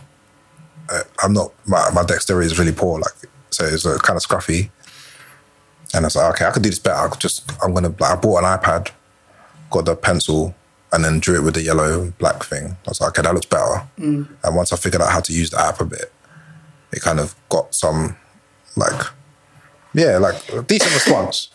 uh, 0.89 1.03
I'm 1.23 1.33
not 1.33 1.51
my, 1.65 1.89
my 1.93 2.03
dexterity 2.03 2.47
is 2.47 2.59
really 2.59 2.71
poor, 2.71 2.99
like 2.99 3.13
so 3.49 3.65
it's 3.65 3.85
uh, 3.85 3.97
kind 3.99 4.17
of 4.17 4.23
scruffy. 4.23 4.69
And 5.93 6.05
I 6.05 6.07
was 6.07 6.15
like, 6.15 6.33
okay, 6.35 6.45
I 6.45 6.51
could 6.51 6.63
do 6.63 6.69
this 6.69 6.79
better. 6.79 6.99
I 6.99 7.07
could 7.09 7.19
just 7.21 7.51
I'm 7.63 7.73
gonna 7.73 7.89
like 7.99 8.11
I 8.11 8.15
bought 8.15 8.43
an 8.43 8.59
iPad, 8.59 8.91
got 9.71 9.85
the 9.85 9.95
pencil, 9.95 10.53
and 10.91 11.03
then 11.03 11.19
drew 11.19 11.35
it 11.35 11.43
with 11.43 11.55
the 11.55 11.61
yellow 11.61 12.11
black 12.19 12.43
thing. 12.43 12.77
I 12.85 12.89
was 12.89 13.01
like, 13.01 13.09
okay, 13.09 13.21
that 13.21 13.33
looks 13.33 13.45
better. 13.45 13.87
And 14.43 14.55
once 14.55 14.71
I 14.71 14.77
figured 14.77 15.01
out 15.01 15.11
how 15.11 15.21
to 15.21 15.33
use 15.33 15.49
the 15.49 15.59
app 15.59 15.81
a 15.81 15.85
bit, 15.85 16.11
it 16.91 17.01
kind 17.01 17.19
of 17.19 17.35
got 17.49 17.73
some 17.73 18.15
like 18.75 19.07
yeah, 19.93 20.17
like 20.17 20.35
a 20.53 20.61
decent 20.61 20.93
response. 20.93 21.49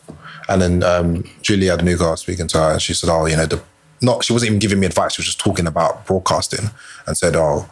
And 0.49 0.61
then 0.61 0.83
um, 0.83 1.25
Julie 1.43 1.67
Adenuga, 1.67 2.07
I 2.07 2.11
was 2.11 2.21
speaking 2.21 2.49
to 2.49 2.59
her, 2.59 2.73
and 2.73 2.83
she 2.83 2.95
said, 2.95 3.09
"Oh, 3.09 3.27
you 3.27 3.37
know, 3.37 3.47
the 3.47 3.63
not 4.03 4.25
she 4.25 4.33
wasn't 4.33 4.49
even 4.51 4.59
giving 4.59 4.81
me 4.81 4.87
advice. 4.87 5.15
She 5.15 5.21
was 5.21 5.27
just 5.27 5.41
talking 5.41 5.67
about 5.67 6.07
broadcasting, 6.07 6.71
and 7.07 7.17
said, 7.17 7.37
"Oh, 7.37 7.69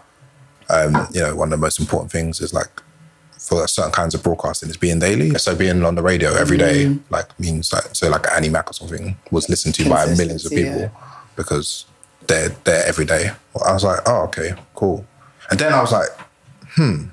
um, 0.70 1.08
you 1.12 1.20
know, 1.20 1.34
one 1.34 1.48
of 1.48 1.50
the 1.50 1.56
most 1.62 1.80
important 1.80 2.12
things 2.12 2.40
is 2.40 2.54
like 2.54 2.82
for 3.38 3.66
certain 3.66 3.90
kinds 3.90 4.14
of 4.14 4.22
broadcasting 4.22 4.68
is 4.68 4.76
being 4.76 4.98
daily. 4.98 5.30
So 5.38 5.56
being 5.56 5.82
on 5.82 5.94
the 5.94 6.02
radio 6.02 6.34
every 6.34 6.58
day, 6.58 6.98
like 7.10 7.38
means 7.40 7.72
like 7.72 7.94
so 7.94 8.08
like 8.08 8.30
Annie 8.32 8.50
Mac 8.50 8.70
or 8.70 8.74
something 8.74 9.16
was 9.30 9.48
listened 9.48 9.74
to 9.76 9.88
by 9.88 10.06
millions 10.14 10.44
of 10.44 10.52
people 10.52 10.92
because 11.36 11.86
they're 12.26 12.50
there 12.64 12.86
every 12.86 13.06
day. 13.06 13.30
I 13.64 13.72
was 13.72 13.82
like, 13.82 14.00
oh, 14.06 14.22
okay, 14.24 14.52
cool. 14.74 15.04
And 15.50 15.58
then 15.58 15.72
I 15.72 15.80
was 15.80 15.90
like, 15.90 16.08
hmm, 16.76 17.06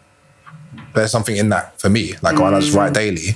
there's 0.93 1.11
something 1.11 1.35
in 1.35 1.49
that 1.49 1.79
for 1.79 1.89
me. 1.89 2.13
Like 2.21 2.37
when 2.37 2.53
I 2.53 2.59
just 2.59 2.75
write 2.75 2.93
daily, 2.93 3.29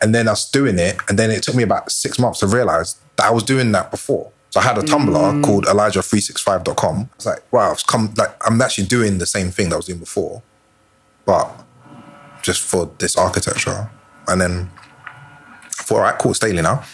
and 0.00 0.14
then 0.14 0.28
I 0.28 0.32
was 0.32 0.48
doing 0.48 0.78
it, 0.78 0.96
and 1.08 1.18
then 1.18 1.30
it 1.30 1.42
took 1.42 1.54
me 1.54 1.62
about 1.62 1.90
six 1.90 2.18
months 2.18 2.40
to 2.40 2.46
realize 2.46 2.96
that 3.16 3.26
I 3.26 3.30
was 3.30 3.42
doing 3.42 3.72
that 3.72 3.90
before. 3.90 4.30
So 4.54 4.60
I 4.60 4.62
had 4.62 4.78
a 4.78 4.82
Tumblr 4.82 5.10
mm. 5.10 5.42
called 5.42 5.64
Elijah365.com. 5.64 6.96
I 6.96 7.16
was 7.16 7.26
like, 7.26 7.52
wow, 7.52 7.72
I've 7.72 7.84
come 7.88 8.14
like 8.16 8.36
I'm 8.46 8.62
actually 8.62 8.86
doing 8.86 9.18
the 9.18 9.26
same 9.26 9.50
thing 9.50 9.70
that 9.70 9.74
I 9.74 9.78
was 9.78 9.86
doing 9.86 9.98
before, 9.98 10.44
but 11.24 11.50
just 12.40 12.60
for 12.60 12.88
this 12.98 13.16
architecture. 13.16 13.90
And 14.28 14.40
then 14.40 14.70
I 15.50 15.82
thought, 15.82 15.96
all 15.96 16.02
right, 16.02 16.16
cool, 16.20 16.30
it's 16.30 16.38
daily 16.38 16.62
now. 16.62 16.84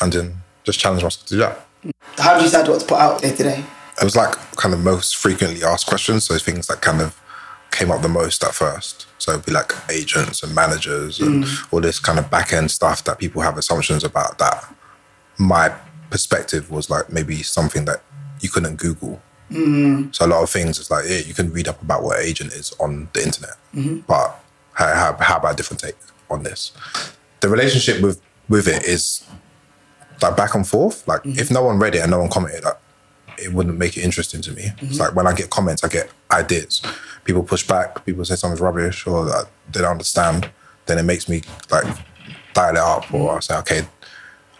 And 0.00 0.12
then 0.12 0.36
just 0.62 0.78
challenge 0.78 1.02
myself 1.02 1.26
to 1.26 1.34
do 1.34 1.38
that. 1.38 1.66
How 2.18 2.34
did 2.34 2.42
you 2.42 2.50
decide 2.50 2.68
what 2.68 2.78
to 2.78 2.86
put 2.86 2.98
out 2.98 3.20
day 3.20 3.34
to 3.34 3.42
day? 3.42 3.64
It 4.00 4.04
was 4.04 4.14
like 4.14 4.36
kind 4.54 4.72
of 4.72 4.78
most 4.78 5.16
frequently 5.16 5.64
asked 5.64 5.88
questions. 5.88 6.22
So 6.22 6.38
things 6.38 6.68
that 6.68 6.82
kind 6.82 7.00
of 7.00 7.20
came 7.72 7.90
up 7.90 8.00
the 8.00 8.08
most 8.08 8.44
at 8.44 8.54
first. 8.54 9.08
So 9.18 9.32
it'd 9.32 9.44
be 9.44 9.50
like 9.50 9.72
agents 9.90 10.44
and 10.44 10.54
managers 10.54 11.18
and 11.18 11.42
mm. 11.42 11.72
all 11.72 11.80
this 11.80 11.98
kind 11.98 12.20
of 12.20 12.30
back 12.30 12.52
end 12.52 12.70
stuff 12.70 13.02
that 13.02 13.18
people 13.18 13.42
have 13.42 13.58
assumptions 13.58 14.04
about 14.04 14.38
that 14.38 14.72
my 15.38 15.72
perspective 16.10 16.70
was 16.70 16.90
like 16.90 17.10
maybe 17.10 17.42
something 17.42 17.84
that 17.84 18.02
you 18.40 18.48
couldn't 18.48 18.76
Google. 18.76 19.20
Mm-hmm. 19.50 20.10
So 20.12 20.26
a 20.26 20.28
lot 20.28 20.42
of 20.42 20.50
things 20.50 20.78
is 20.78 20.90
like, 20.90 21.06
yeah, 21.08 21.18
you 21.18 21.34
can 21.34 21.50
read 21.52 21.68
up 21.68 21.80
about 21.80 22.02
what 22.02 22.18
an 22.18 22.26
agent 22.26 22.52
is 22.52 22.74
on 22.78 23.08
the 23.12 23.22
internet, 23.22 23.56
mm-hmm. 23.74 24.00
but 24.00 24.38
how, 24.72 24.94
how, 24.94 25.16
how 25.18 25.36
about 25.38 25.54
a 25.54 25.56
different 25.56 25.80
take 25.80 25.96
on 26.30 26.42
this? 26.42 26.72
The 27.40 27.48
relationship 27.48 28.02
with 28.02 28.20
with 28.48 28.66
it 28.68 28.84
is 28.84 29.26
like 30.20 30.36
back 30.36 30.54
and 30.54 30.66
forth. 30.66 31.06
Like 31.06 31.22
mm-hmm. 31.22 31.38
if 31.38 31.50
no 31.50 31.62
one 31.62 31.78
read 31.78 31.94
it 31.94 32.00
and 32.00 32.10
no 32.10 32.18
one 32.18 32.30
commented, 32.30 32.64
like, 32.64 32.78
it 33.38 33.52
wouldn't 33.52 33.78
make 33.78 33.96
it 33.96 34.02
interesting 34.02 34.42
to 34.42 34.52
me. 34.52 34.72
It's 34.78 34.98
like 34.98 35.14
when 35.14 35.26
I 35.26 35.32
get 35.32 35.48
comments, 35.50 35.84
I 35.84 35.88
get 35.88 36.10
ideas. 36.32 36.82
People 37.24 37.42
push 37.42 37.66
back. 37.66 38.04
People 38.04 38.24
say 38.24 38.34
something's 38.34 38.60
rubbish 38.60 39.06
or 39.06 39.24
that 39.26 39.46
they 39.72 39.80
don't 39.80 39.92
understand. 39.92 40.50
Then 40.86 40.98
it 40.98 41.04
makes 41.04 41.28
me 41.28 41.42
like 41.70 41.84
dial 42.52 42.74
it 42.74 42.78
up, 42.78 43.14
or 43.14 43.36
I 43.36 43.40
say, 43.40 43.56
okay, 43.58 43.82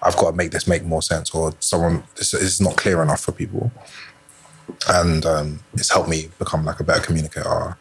I've 0.03 0.17
got 0.17 0.31
to 0.31 0.37
make 0.37 0.53
this 0.53 0.67
make 0.67 0.85
more 0.85 1.03
sense, 1.03 1.35
or 1.35 1.55
someone 1.61 2.05
this 2.17 2.35
is 2.35 2.61
not 2.61 2.77
clear 2.77 3.03
enough 3.03 3.21
for 3.21 3.33
people. 3.33 3.73
And 4.89 5.25
um, 5.25 5.61
it's 5.75 5.91
helped 5.91 6.09
me 6.09 6.29
become 6.39 6.65
like 6.65 6.81
a 6.81 6.85
better 6.85 7.05
communicator. 7.05 7.77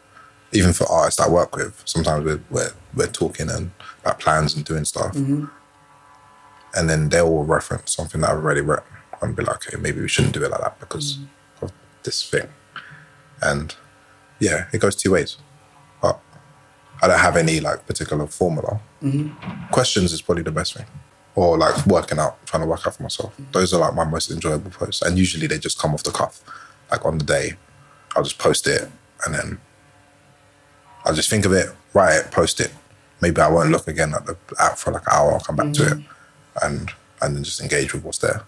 Even 0.52 0.72
for 0.72 0.90
artists 0.90 1.20
I 1.20 1.28
work 1.28 1.54
with, 1.54 1.82
sometimes 1.84 2.24
we're 2.24 2.42
we're, 2.50 2.72
we're 2.94 3.06
talking 3.06 3.50
and 3.50 3.70
about 4.00 4.18
plans 4.18 4.56
and 4.56 4.64
doing 4.64 4.84
stuff, 4.84 5.12
mm-hmm. 5.12 5.44
and 6.74 6.88
then 6.88 7.10
they 7.10 7.22
will 7.22 7.44
reference 7.44 7.94
something 7.94 8.22
that 8.22 8.30
I've 8.30 8.38
already 8.38 8.62
written 8.62 8.86
and 9.20 9.36
be 9.36 9.44
like, 9.44 9.56
okay, 9.56 9.76
maybe 9.76 10.00
we 10.00 10.08
shouldn't 10.08 10.34
do 10.34 10.44
it 10.44 10.50
like 10.50 10.60
that 10.60 10.80
because 10.80 11.18
mm-hmm. 11.18 11.66
of 11.66 11.72
this 12.02 12.28
thing. 12.28 12.48
And 13.42 13.74
yeah, 14.40 14.66
it 14.72 14.80
goes 14.80 14.96
two 14.96 15.12
ways. 15.12 15.36
But 16.00 16.20
I 17.02 17.08
don't 17.08 17.18
have 17.18 17.36
any 17.36 17.60
like 17.60 17.86
particular 17.86 18.26
formula. 18.26 18.80
Mm-hmm. 19.02 19.70
Questions 19.72 20.12
is 20.12 20.22
probably 20.22 20.44
the 20.44 20.50
best 20.50 20.74
thing. 20.74 20.86
Or 21.38 21.56
like 21.56 21.86
working 21.86 22.18
out, 22.18 22.44
trying 22.46 22.62
to 22.62 22.66
work 22.66 22.84
out 22.86 22.96
for 22.96 23.02
myself. 23.04 23.32
Those 23.52 23.72
are 23.72 23.80
like 23.80 23.94
my 23.94 24.04
most 24.04 24.30
enjoyable 24.30 24.70
posts. 24.70 25.02
And 25.02 25.16
usually 25.16 25.46
they 25.46 25.58
just 25.58 25.78
come 25.78 25.94
off 25.94 26.02
the 26.02 26.10
cuff. 26.10 26.42
Like 26.90 27.04
on 27.04 27.18
the 27.18 27.24
day, 27.24 27.52
I'll 28.16 28.24
just 28.24 28.38
post 28.38 28.66
it 28.66 28.90
and 29.24 29.34
then 29.34 29.60
I'll 31.04 31.14
just 31.14 31.30
think 31.30 31.44
of 31.44 31.52
it, 31.52 31.68
write 31.94 32.16
it, 32.16 32.30
post 32.30 32.60
it. 32.60 32.72
Maybe 33.20 33.40
I 33.40 33.48
won't 33.48 33.70
look 33.70 33.86
again 33.86 34.14
at 34.14 34.26
the 34.26 34.36
app 34.58 34.78
for 34.78 34.92
like 34.92 35.02
an 35.02 35.12
hour, 35.12 35.32
I'll 35.32 35.40
come 35.40 35.56
back 35.56 35.72
to 35.74 35.82
it 35.86 35.92
mm-hmm. 35.98 36.66
and 36.66 36.90
and 37.20 37.36
then 37.36 37.44
just 37.44 37.60
engage 37.60 37.92
with 37.92 38.04
what's 38.04 38.18
there. 38.18 38.42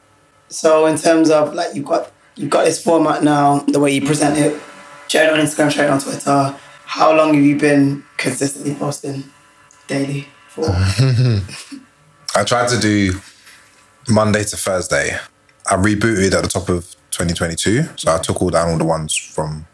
So 0.48 0.86
in 0.86 0.96
terms 0.96 1.30
of 1.30 1.54
like 1.54 1.74
you've 1.74 1.86
got 1.86 2.10
you've 2.36 2.50
got 2.50 2.64
this 2.64 2.82
format 2.82 3.22
now, 3.22 3.60
the 3.60 3.80
way 3.80 3.92
you 3.92 4.04
present 4.04 4.38
it, 4.38 4.60
share 5.08 5.28
it 5.28 5.32
on 5.32 5.44
Instagram, 5.44 5.70
share 5.70 5.86
it 5.86 5.90
on 5.90 6.00
Twitter. 6.00 6.56
How 6.84 7.14
long 7.14 7.34
have 7.34 7.44
you 7.44 7.56
been 7.56 8.04
consistently 8.16 8.74
posting 8.74 9.24
daily 9.86 10.26
for? 10.48 10.66
I 12.34 12.44
tried 12.44 12.68
to 12.68 12.78
do 12.78 13.20
Monday 14.08 14.44
to 14.44 14.56
Thursday. 14.56 15.16
I 15.66 15.74
rebooted 15.74 16.32
at 16.32 16.42
the 16.42 16.48
top 16.48 16.68
of 16.68 16.84
2022, 17.10 17.88
so 17.96 18.14
I 18.14 18.18
took 18.18 18.40
all 18.40 18.50
down 18.50 18.70
all 18.70 18.78
the 18.78 18.84
ones 18.84 19.16
from 19.16 19.66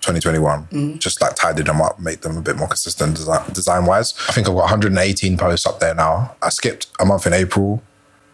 2021, 0.00 0.66
mm. 0.66 0.98
just 0.98 1.20
like 1.20 1.34
tidied 1.34 1.66
them 1.66 1.80
up, 1.80 1.98
made 1.98 2.22
them 2.22 2.36
a 2.36 2.42
bit 2.42 2.56
more 2.56 2.68
consistent 2.68 3.16
design, 3.16 3.50
design 3.52 3.84
wise. 3.86 4.14
I 4.28 4.32
think 4.32 4.46
I've 4.48 4.54
got 4.54 4.62
118 4.62 5.36
posts 5.36 5.66
up 5.66 5.80
there 5.80 5.94
now. 5.94 6.36
I 6.42 6.50
skipped 6.50 6.88
a 7.00 7.04
month 7.04 7.26
in 7.26 7.32
April 7.32 7.82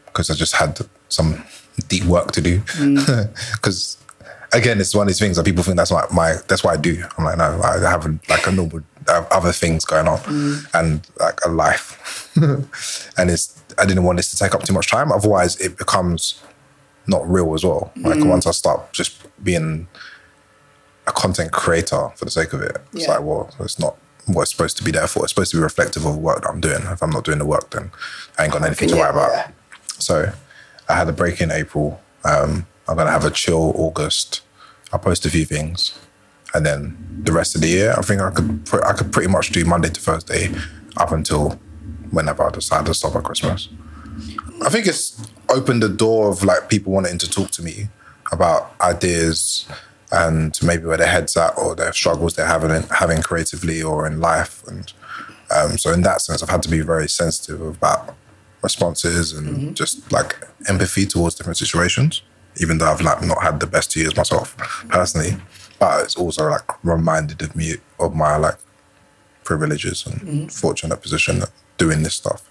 because 0.06 0.30
I 0.30 0.34
just 0.34 0.56
had 0.56 0.78
some 1.08 1.42
deep 1.88 2.04
work 2.04 2.32
to 2.32 2.40
do. 2.40 2.60
Mm. 2.60 3.30
Because 3.52 3.96
again, 4.52 4.80
it's 4.80 4.94
one 4.94 5.04
of 5.04 5.08
these 5.08 5.18
things 5.18 5.36
that 5.36 5.44
people 5.44 5.62
think 5.62 5.76
that's 5.76 5.90
like 5.90 6.12
my 6.12 6.36
that's 6.48 6.62
what 6.62 6.76
I 6.76 6.80
do. 6.80 7.02
I'm 7.16 7.24
like, 7.24 7.38
no, 7.38 7.60
I 7.62 7.78
have 7.88 8.06
like 8.28 8.46
a 8.46 8.52
normal 8.52 8.82
other 9.08 9.52
things 9.52 9.84
going 9.84 10.08
on 10.08 10.20
and 10.74 11.06
like 11.18 11.38
a 11.44 11.48
life, 11.48 12.30
and 13.16 13.30
it's 13.30 13.60
I 13.78 13.86
didn't 13.86 14.04
want 14.04 14.16
this 14.18 14.30
to 14.30 14.36
take 14.36 14.54
up 14.54 14.62
too 14.64 14.72
much 14.74 14.90
time. 14.90 15.10
Otherwise, 15.12 15.56
it 15.60 15.76
becomes 15.78 16.42
not 17.06 17.28
real 17.28 17.54
as 17.54 17.64
well. 17.64 17.92
Like 17.96 18.24
once 18.24 18.46
I 18.46 18.50
start 18.52 18.92
just 18.92 19.12
being 19.42 19.88
a 21.06 21.12
content 21.12 21.50
creator 21.52 22.10
for 22.16 22.24
the 22.24 22.30
sake 22.30 22.52
of 22.52 22.62
it, 22.62 22.76
it's 22.92 23.02
Yeah. 23.06 23.12
like, 23.14 23.22
well, 23.22 23.50
it's 23.60 23.78
not 23.78 23.96
what 24.26 24.42
it's 24.42 24.52
supposed 24.52 24.76
to 24.76 24.84
be 24.84 24.92
there 24.92 25.08
for. 25.08 25.24
It's 25.24 25.32
supposed 25.32 25.50
to 25.50 25.56
be 25.56 25.62
reflective 25.62 26.06
of 26.06 26.12
the 26.12 26.18
work 26.20 26.42
that 26.42 26.48
I'm 26.50 26.60
doing. 26.60 26.82
If 26.82 27.02
I'm 27.02 27.10
not 27.10 27.24
doing 27.24 27.38
the 27.38 27.44
work, 27.44 27.70
then 27.70 27.90
I 28.38 28.44
ain't 28.44 28.52
got 28.52 28.62
anything 28.64 28.88
to 28.90 28.94
Yeah, 28.94 29.00
worry 29.00 29.10
about. 29.10 29.30
yeah. 29.32 29.48
So 29.98 30.32
I 30.88 30.94
had 30.94 31.08
a 31.08 31.12
break 31.12 31.40
in 31.40 31.50
April. 31.50 32.00
Um, 32.24 32.66
I'm 32.86 32.96
gonna 32.96 33.10
have 33.10 33.24
a 33.24 33.30
chill 33.30 33.72
August. 33.76 34.42
I'll 34.92 34.98
post 35.00 35.26
a 35.26 35.30
few 35.30 35.44
things, 35.44 35.98
and 36.54 36.66
then 36.66 36.96
the 37.24 37.32
rest 37.32 37.54
of 37.54 37.60
the 37.60 37.68
year, 37.68 37.94
I 37.96 38.02
think 38.02 38.20
I 38.20 38.30
could 38.30 38.66
pr- 38.66 38.84
I 38.84 38.92
could 38.92 39.12
pretty 39.12 39.30
much 39.30 39.50
do 39.50 39.64
Monday 39.64 39.90
to 39.90 40.00
Thursday 40.00 40.52
up 40.96 41.12
until 41.12 41.60
whenever 42.10 42.42
I 42.42 42.50
decide 42.50 42.86
to 42.86 42.94
stop 42.94 43.16
at 43.16 43.24
Christmas. 43.24 43.68
I 44.62 44.68
think 44.68 44.86
it's 44.86 45.28
opened 45.48 45.82
the 45.82 45.88
door 45.88 46.30
of 46.30 46.44
like 46.44 46.68
people 46.68 46.92
wanting 46.92 47.18
to 47.18 47.30
talk 47.30 47.50
to 47.52 47.62
me 47.62 47.88
about 48.30 48.74
ideas 48.80 49.66
and 50.10 50.58
maybe 50.62 50.84
where 50.84 50.98
their 50.98 51.06
heads 51.06 51.36
at 51.36 51.56
or 51.56 51.74
their 51.74 51.92
struggles 51.92 52.34
they're 52.34 52.46
having 52.46 52.82
having 52.88 53.22
creatively 53.22 53.82
or 53.82 54.06
in 54.06 54.20
life. 54.20 54.62
And 54.66 54.92
um, 55.54 55.78
so 55.78 55.92
in 55.92 56.02
that 56.02 56.20
sense 56.20 56.42
I've 56.42 56.50
had 56.50 56.62
to 56.64 56.70
be 56.70 56.80
very 56.80 57.08
sensitive 57.08 57.60
about 57.60 58.14
responses 58.62 59.32
and 59.32 59.74
just 59.76 60.12
like 60.12 60.36
empathy 60.68 61.04
towards 61.04 61.34
different 61.34 61.56
situations 61.56 62.22
even 62.60 62.78
though 62.78 62.86
I've 62.86 63.00
like 63.00 63.22
not 63.22 63.42
had 63.42 63.60
the 63.60 63.66
best 63.66 63.94
years 63.96 64.16
myself 64.16 64.56
personally 64.88 65.36
but 65.82 66.04
it's 66.04 66.14
also 66.14 66.48
like 66.48 66.84
reminded 66.84 67.42
of 67.42 67.56
me 67.56 67.74
of 67.98 68.14
my 68.14 68.36
like 68.36 68.54
privileges 69.42 70.06
and 70.06 70.52
fortunate 70.52 71.02
position 71.02 71.42
doing 71.76 72.04
this 72.04 72.14
stuff 72.14 72.48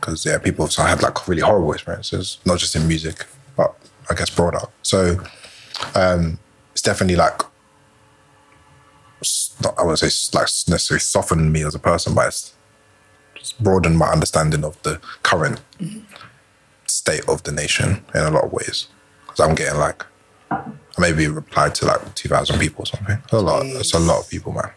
because 0.00 0.24
yeah, 0.24 0.38
people 0.38 0.66
have 0.66 0.88
had 0.88 1.02
like 1.02 1.28
really 1.28 1.42
horrible 1.42 1.74
experiences, 1.74 2.38
not 2.46 2.58
just 2.58 2.74
in 2.74 2.88
music, 2.88 3.26
but 3.58 3.76
I 4.08 4.14
guess 4.14 4.30
broader. 4.30 4.62
So 4.80 5.22
um, 5.94 6.38
it's 6.70 6.80
definitely 6.80 7.16
like 7.16 7.42
not, 9.62 9.78
I 9.78 9.82
wouldn't 9.82 9.98
say 9.98 10.38
like 10.38 10.48
necessarily 10.66 11.00
softened 11.00 11.52
me 11.52 11.64
as 11.66 11.74
a 11.74 11.78
person, 11.78 12.14
but 12.14 12.28
it's, 12.28 12.54
it's 13.36 13.52
broadened 13.52 13.98
my 13.98 14.08
understanding 14.08 14.64
of 14.64 14.82
the 14.82 14.98
current 15.22 15.60
state 16.86 17.28
of 17.28 17.42
the 17.42 17.52
nation 17.52 18.02
in 18.14 18.22
a 18.22 18.30
lot 18.30 18.44
of 18.44 18.52
ways. 18.54 18.86
Because 19.26 19.40
I'm 19.40 19.54
getting 19.54 19.78
like 19.78 20.06
maybe 20.98 21.26
replied 21.28 21.74
to 21.76 21.86
like 21.86 22.14
two 22.14 22.28
thousand 22.28 22.58
people 22.58 22.82
or 22.82 22.86
something. 22.86 23.18
A 23.32 23.40
lot. 23.40 23.66
It's 23.66 23.94
a 23.94 23.98
lot 23.98 24.20
of 24.20 24.30
people, 24.30 24.52
man, 24.52 24.70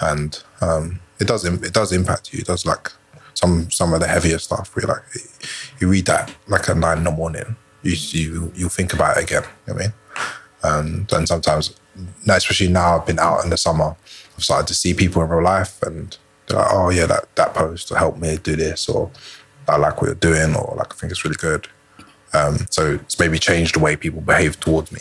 and 0.00 0.42
um, 0.60 1.00
it 1.20 1.26
does 1.26 1.44
it 1.44 1.72
does 1.72 1.92
impact 1.92 2.32
you. 2.32 2.40
It 2.40 2.46
does 2.46 2.66
like 2.66 2.90
some 3.34 3.70
some 3.70 3.92
of 3.92 4.00
the 4.00 4.08
heavier 4.08 4.38
stuff. 4.38 4.74
Where 4.74 4.86
like 4.86 5.02
you 5.80 5.88
read 5.88 6.06
that 6.06 6.34
like 6.48 6.68
at 6.68 6.76
nine 6.76 6.98
in 6.98 7.04
the 7.04 7.10
morning, 7.10 7.56
you 7.82 7.92
you 7.92 8.52
you 8.54 8.68
think 8.68 8.92
about 8.92 9.16
it 9.16 9.24
again. 9.24 9.44
You 9.66 9.74
know 9.74 9.80
I 9.80 9.82
mean? 9.82 9.92
And 10.64 11.12
and 11.12 11.28
sometimes, 11.28 11.74
especially 12.28 12.68
now, 12.68 12.98
I've 12.98 13.06
been 13.06 13.18
out 13.18 13.44
in 13.44 13.50
the 13.50 13.56
summer. 13.56 13.96
I've 14.36 14.44
started 14.44 14.68
to 14.68 14.74
see 14.74 14.94
people 14.94 15.22
in 15.22 15.28
real 15.28 15.42
life, 15.42 15.82
and 15.82 16.16
they're 16.46 16.58
like, 16.58 16.68
"Oh 16.70 16.90
yeah, 16.90 17.06
that 17.06 17.34
that 17.36 17.54
post 17.54 17.88
helped 17.90 18.20
me 18.20 18.38
do 18.38 18.56
this," 18.56 18.88
or 18.88 19.10
"I 19.68 19.76
like 19.76 20.00
what 20.00 20.06
you're 20.06 20.14
doing," 20.14 20.54
or 20.54 20.76
"like 20.76 20.92
I 20.92 20.96
think 20.96 21.10
it's 21.10 21.24
really 21.24 21.36
good." 21.36 21.68
Um, 22.34 22.66
so 22.70 22.94
it's 22.94 23.18
maybe 23.18 23.38
changed 23.38 23.74
the 23.74 23.80
way 23.80 23.96
people 23.96 24.20
behave 24.20 24.58
towards 24.60 24.90
me. 24.92 25.00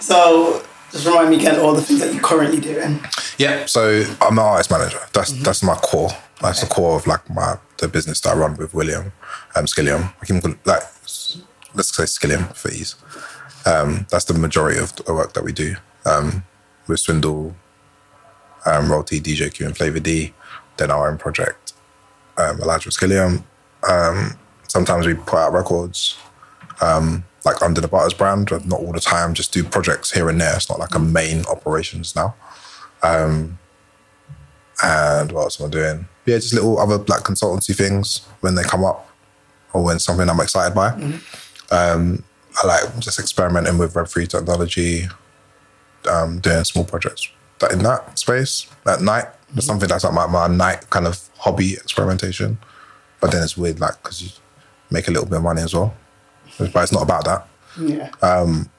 So 0.00 0.62
just 0.90 1.06
remind 1.06 1.30
me 1.30 1.36
again 1.36 1.58
all 1.58 1.74
the 1.74 1.82
things 1.82 2.00
that 2.00 2.12
you're 2.12 2.22
currently 2.22 2.60
doing. 2.60 3.00
Yeah. 3.38 3.66
So 3.66 4.04
I'm 4.20 4.38
an 4.38 4.44
artist 4.44 4.70
manager. 4.70 5.00
That's 5.12 5.32
that's 5.42 5.62
my 5.62 5.74
core. 5.74 6.10
That's 6.40 6.60
the 6.60 6.66
core 6.66 6.96
of 6.96 7.06
like 7.06 7.28
my 7.30 7.58
the 7.78 7.88
business 7.88 8.20
that 8.20 8.34
I 8.34 8.38
run 8.38 8.56
with 8.56 8.74
William, 8.74 9.12
um, 9.56 9.66
Skilliam. 9.66 10.12
I 10.22 10.26
can 10.26 10.40
call- 10.40 10.54
like 10.64 10.82
let's 11.74 11.94
say 11.96 12.04
Skilliam 12.04 12.54
for 12.54 12.70
ease. 12.70 12.94
Um, 13.66 14.06
that's 14.10 14.26
the 14.26 14.34
majority 14.34 14.78
of 14.78 14.94
the 14.96 15.12
work 15.14 15.32
that 15.32 15.42
we 15.42 15.52
do. 15.52 15.76
Um, 16.06 16.44
with 16.86 17.00
Swindle, 17.00 17.56
um, 18.66 18.90
Royal-T, 18.90 19.20
DJ 19.20 19.52
Q, 19.52 19.66
and 19.66 19.76
Flava 19.76 20.00
D. 20.00 20.34
Then 20.76 20.90
our 20.90 21.10
own 21.10 21.18
project, 21.18 21.72
um, 22.36 22.60
Elijah 22.60 22.88
with 22.88 22.94
Skilliam. 22.96 23.42
Um, 23.88 24.36
sometimes 24.68 25.06
we 25.06 25.14
put 25.14 25.38
out 25.38 25.52
records, 25.52 26.16
um, 26.80 27.24
like 27.44 27.60
under 27.62 27.80
the 27.80 27.88
Butterz 27.88 28.16
brand, 28.16 28.50
not 28.66 28.80
all 28.80 28.92
the 28.92 29.00
time. 29.00 29.34
Just 29.34 29.52
do 29.52 29.62
projects 29.64 30.10
here 30.12 30.28
and 30.28 30.40
there. 30.40 30.54
It's 30.56 30.68
not 30.68 30.78
like 30.78 30.94
a 30.94 30.98
main 30.98 31.44
operations 31.46 32.14
now. 32.16 32.34
And 34.82 35.32
what 35.32 35.42
else 35.42 35.60
am 35.60 35.68
I 35.68 35.70
doing? 35.70 36.08
Yeah, 36.26 36.36
just 36.36 36.54
little 36.54 36.78
other 36.78 36.98
like 36.98 37.22
consultancy 37.22 37.76
things 37.76 38.26
when 38.40 38.54
they 38.54 38.62
come 38.62 38.84
up 38.84 39.08
or 39.72 39.84
when 39.84 39.98
something 39.98 40.28
I'm 40.28 40.40
excited 40.40 40.74
by. 40.74 40.88
Um, 41.70 42.24
I 42.62 42.66
like 42.66 42.98
just 42.98 43.18
experimenting 43.18 43.78
with 43.78 43.94
Web3 43.94 44.28
technology, 44.28 45.06
um, 46.10 46.40
doing 46.40 46.64
small 46.64 46.84
projects 46.84 47.28
that 47.58 47.72
in 47.72 47.80
that 47.80 48.18
space 48.18 48.66
at 48.86 49.00
night. 49.02 49.26
It's 49.56 49.66
something 49.66 49.88
that's 49.88 50.04
like 50.04 50.12
my, 50.14 50.26
my 50.26 50.48
night 50.48 50.88
kind 50.90 51.06
of 51.06 51.28
hobby 51.38 51.74
experimentation. 51.74 52.58
But 53.20 53.30
then 53.32 53.42
it's 53.42 53.56
weird, 53.56 53.80
like, 53.80 54.02
because 54.02 54.22
you 54.22 54.30
make 54.90 55.08
a 55.08 55.10
little 55.10 55.26
bit 55.26 55.36
of 55.36 55.42
money 55.44 55.62
as 55.62 55.74
well. 55.74 55.94
But 56.58 56.82
it's 56.82 56.92
not 56.92 57.02
about 57.02 57.24
that. 57.24 57.46
Yeah. 57.80 58.10
Um, 58.22 58.70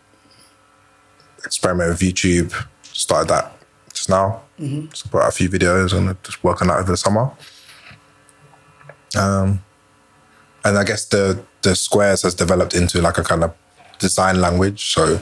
Experiment 1.43 1.89
with 1.89 1.99
YouTube, 1.99 2.53
started 2.83 3.29
that 3.29 3.51
just 3.93 4.09
now. 4.09 4.41
Just 4.88 5.11
put 5.11 5.21
out 5.21 5.29
a 5.29 5.31
few 5.31 5.49
videos 5.49 5.93
and 5.95 6.15
just 6.23 6.43
working 6.43 6.69
out 6.69 6.79
over 6.79 6.91
the 6.91 6.97
summer. 6.97 7.31
Um, 9.17 9.63
and 10.63 10.77
I 10.77 10.83
guess 10.83 11.05
the 11.05 11.43
the 11.61 11.75
squares 11.75 12.23
has 12.23 12.33
developed 12.33 12.73
into 12.73 13.01
like 13.01 13.17
a 13.17 13.23
kind 13.23 13.43
of 13.43 13.53
design 13.99 14.41
language. 14.41 14.93
So 14.93 15.19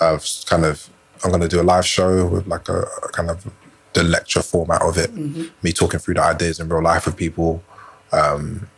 I've 0.00 0.24
kind 0.46 0.64
of 0.64 0.88
I'm 1.24 1.30
going 1.30 1.42
to 1.42 1.48
do 1.48 1.60
a 1.60 1.62
live 1.62 1.86
show 1.86 2.26
with 2.26 2.46
like 2.46 2.68
a, 2.68 2.82
a 3.02 3.08
kind 3.08 3.30
of 3.30 3.44
the 3.94 4.04
lecture 4.04 4.42
format 4.42 4.82
of 4.82 4.96
it, 4.98 5.12
me 5.62 5.72
talking 5.72 5.98
through 5.98 6.14
the 6.14 6.22
ideas 6.22 6.60
in 6.60 6.68
real 6.68 6.82
life 6.82 7.06
with 7.06 7.16
people, 7.16 7.62
um, 8.12 8.68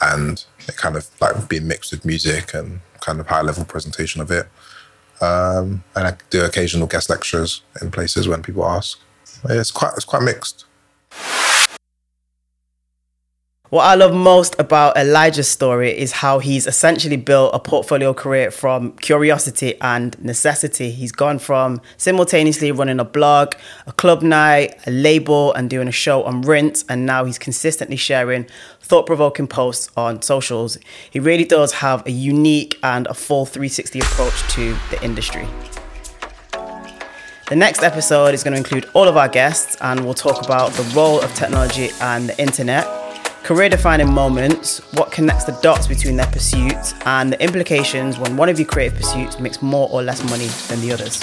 and 0.00 0.44
it 0.68 0.76
kind 0.76 0.96
of 0.96 1.08
like 1.20 1.48
being 1.48 1.66
mixed 1.66 1.92
with 1.92 2.04
music 2.04 2.54
and 2.54 2.80
kind 3.00 3.20
of 3.20 3.26
high 3.26 3.42
level 3.42 3.64
presentation 3.64 4.20
of 4.20 4.30
it. 4.30 4.46
Um, 5.20 5.84
and 5.94 6.08
I 6.08 6.16
do 6.30 6.44
occasional 6.44 6.86
guest 6.86 7.08
lectures 7.08 7.62
in 7.80 7.90
places 7.90 8.28
when 8.28 8.42
people 8.42 8.64
ask. 8.64 8.98
It's 9.48 9.70
quite 9.70 9.92
it's 9.96 10.04
quite 10.04 10.22
mixed. 10.22 10.64
What 13.74 13.86
I 13.86 13.96
love 13.96 14.14
most 14.14 14.54
about 14.60 14.96
Elijah's 14.96 15.48
story 15.48 15.90
is 15.98 16.12
how 16.12 16.38
he's 16.38 16.68
essentially 16.68 17.16
built 17.16 17.52
a 17.52 17.58
portfolio 17.58 18.14
career 18.14 18.52
from 18.52 18.92
curiosity 18.98 19.74
and 19.80 20.16
necessity. 20.22 20.92
He's 20.92 21.10
gone 21.10 21.40
from 21.40 21.80
simultaneously 21.96 22.70
running 22.70 23.00
a 23.00 23.04
blog, 23.04 23.56
a 23.88 23.92
club 23.92 24.22
night, 24.22 24.76
a 24.86 24.92
label, 24.92 25.52
and 25.54 25.68
doing 25.68 25.88
a 25.88 25.90
show 25.90 26.22
on 26.22 26.42
Rinse, 26.42 26.84
and 26.88 27.04
now 27.04 27.24
he's 27.24 27.36
consistently 27.36 27.96
sharing 27.96 28.46
thought 28.80 29.06
provoking 29.06 29.48
posts 29.48 29.90
on 29.96 30.22
socials. 30.22 30.78
He 31.10 31.18
really 31.18 31.44
does 31.44 31.72
have 31.72 32.06
a 32.06 32.12
unique 32.12 32.78
and 32.84 33.08
a 33.08 33.14
full 33.14 33.44
360 33.44 33.98
approach 33.98 34.40
to 34.52 34.76
the 34.92 35.02
industry. 35.02 35.48
The 37.48 37.56
next 37.56 37.82
episode 37.82 38.34
is 38.34 38.44
going 38.44 38.52
to 38.52 38.58
include 38.58 38.88
all 38.94 39.08
of 39.08 39.16
our 39.16 39.28
guests 39.28 39.76
and 39.80 40.04
we'll 40.04 40.14
talk 40.14 40.44
about 40.44 40.70
the 40.74 40.84
role 40.94 41.20
of 41.20 41.34
technology 41.34 41.90
and 42.00 42.28
the 42.28 42.40
internet, 42.40 43.03
career 43.44 43.68
defining 43.68 44.10
moments, 44.10 44.78
what 44.94 45.12
connects 45.12 45.44
the 45.44 45.52
dots 45.60 45.86
between 45.86 46.16
their 46.16 46.26
pursuits, 46.26 46.94
and 47.04 47.30
the 47.30 47.40
implications 47.42 48.18
when 48.18 48.38
one 48.38 48.48
of 48.48 48.58
your 48.58 48.66
creative 48.66 48.96
pursuits 48.98 49.38
makes 49.38 49.60
more 49.60 49.86
or 49.90 50.02
less 50.02 50.24
money 50.30 50.46
than 50.68 50.80
the 50.80 50.90
others. 50.90 51.22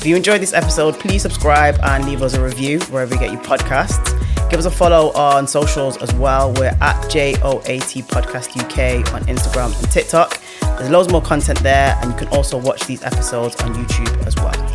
If 0.00 0.06
you 0.06 0.16
enjoyed 0.16 0.40
this 0.40 0.54
episode, 0.54 0.98
please 0.98 1.20
subscribe 1.20 1.78
and 1.82 2.06
leave 2.06 2.22
us 2.22 2.32
a 2.32 2.42
review 2.42 2.80
wherever 2.90 3.14
you 3.14 3.20
get 3.20 3.30
your 3.30 3.42
podcasts. 3.42 4.18
Give 4.48 4.58
us 4.58 4.64
a 4.64 4.70
follow 4.70 5.12
on 5.12 5.46
socials 5.46 5.98
as 5.98 6.14
well. 6.14 6.54
We're 6.54 6.74
at 6.80 7.10
JOAT 7.10 7.64
Podcast 8.06 8.56
UK 8.58 9.12
on 9.12 9.20
Instagram 9.24 9.78
and 9.78 9.92
TikTok. 9.92 10.40
There's 10.78 10.88
loads 10.88 11.12
more 11.12 11.20
content 11.20 11.58
there, 11.58 11.98
and 12.00 12.10
you 12.10 12.16
can 12.16 12.28
also 12.28 12.56
watch 12.56 12.86
these 12.86 13.02
episodes 13.02 13.54
on 13.56 13.74
YouTube 13.74 14.26
as 14.26 14.34
well. 14.36 14.67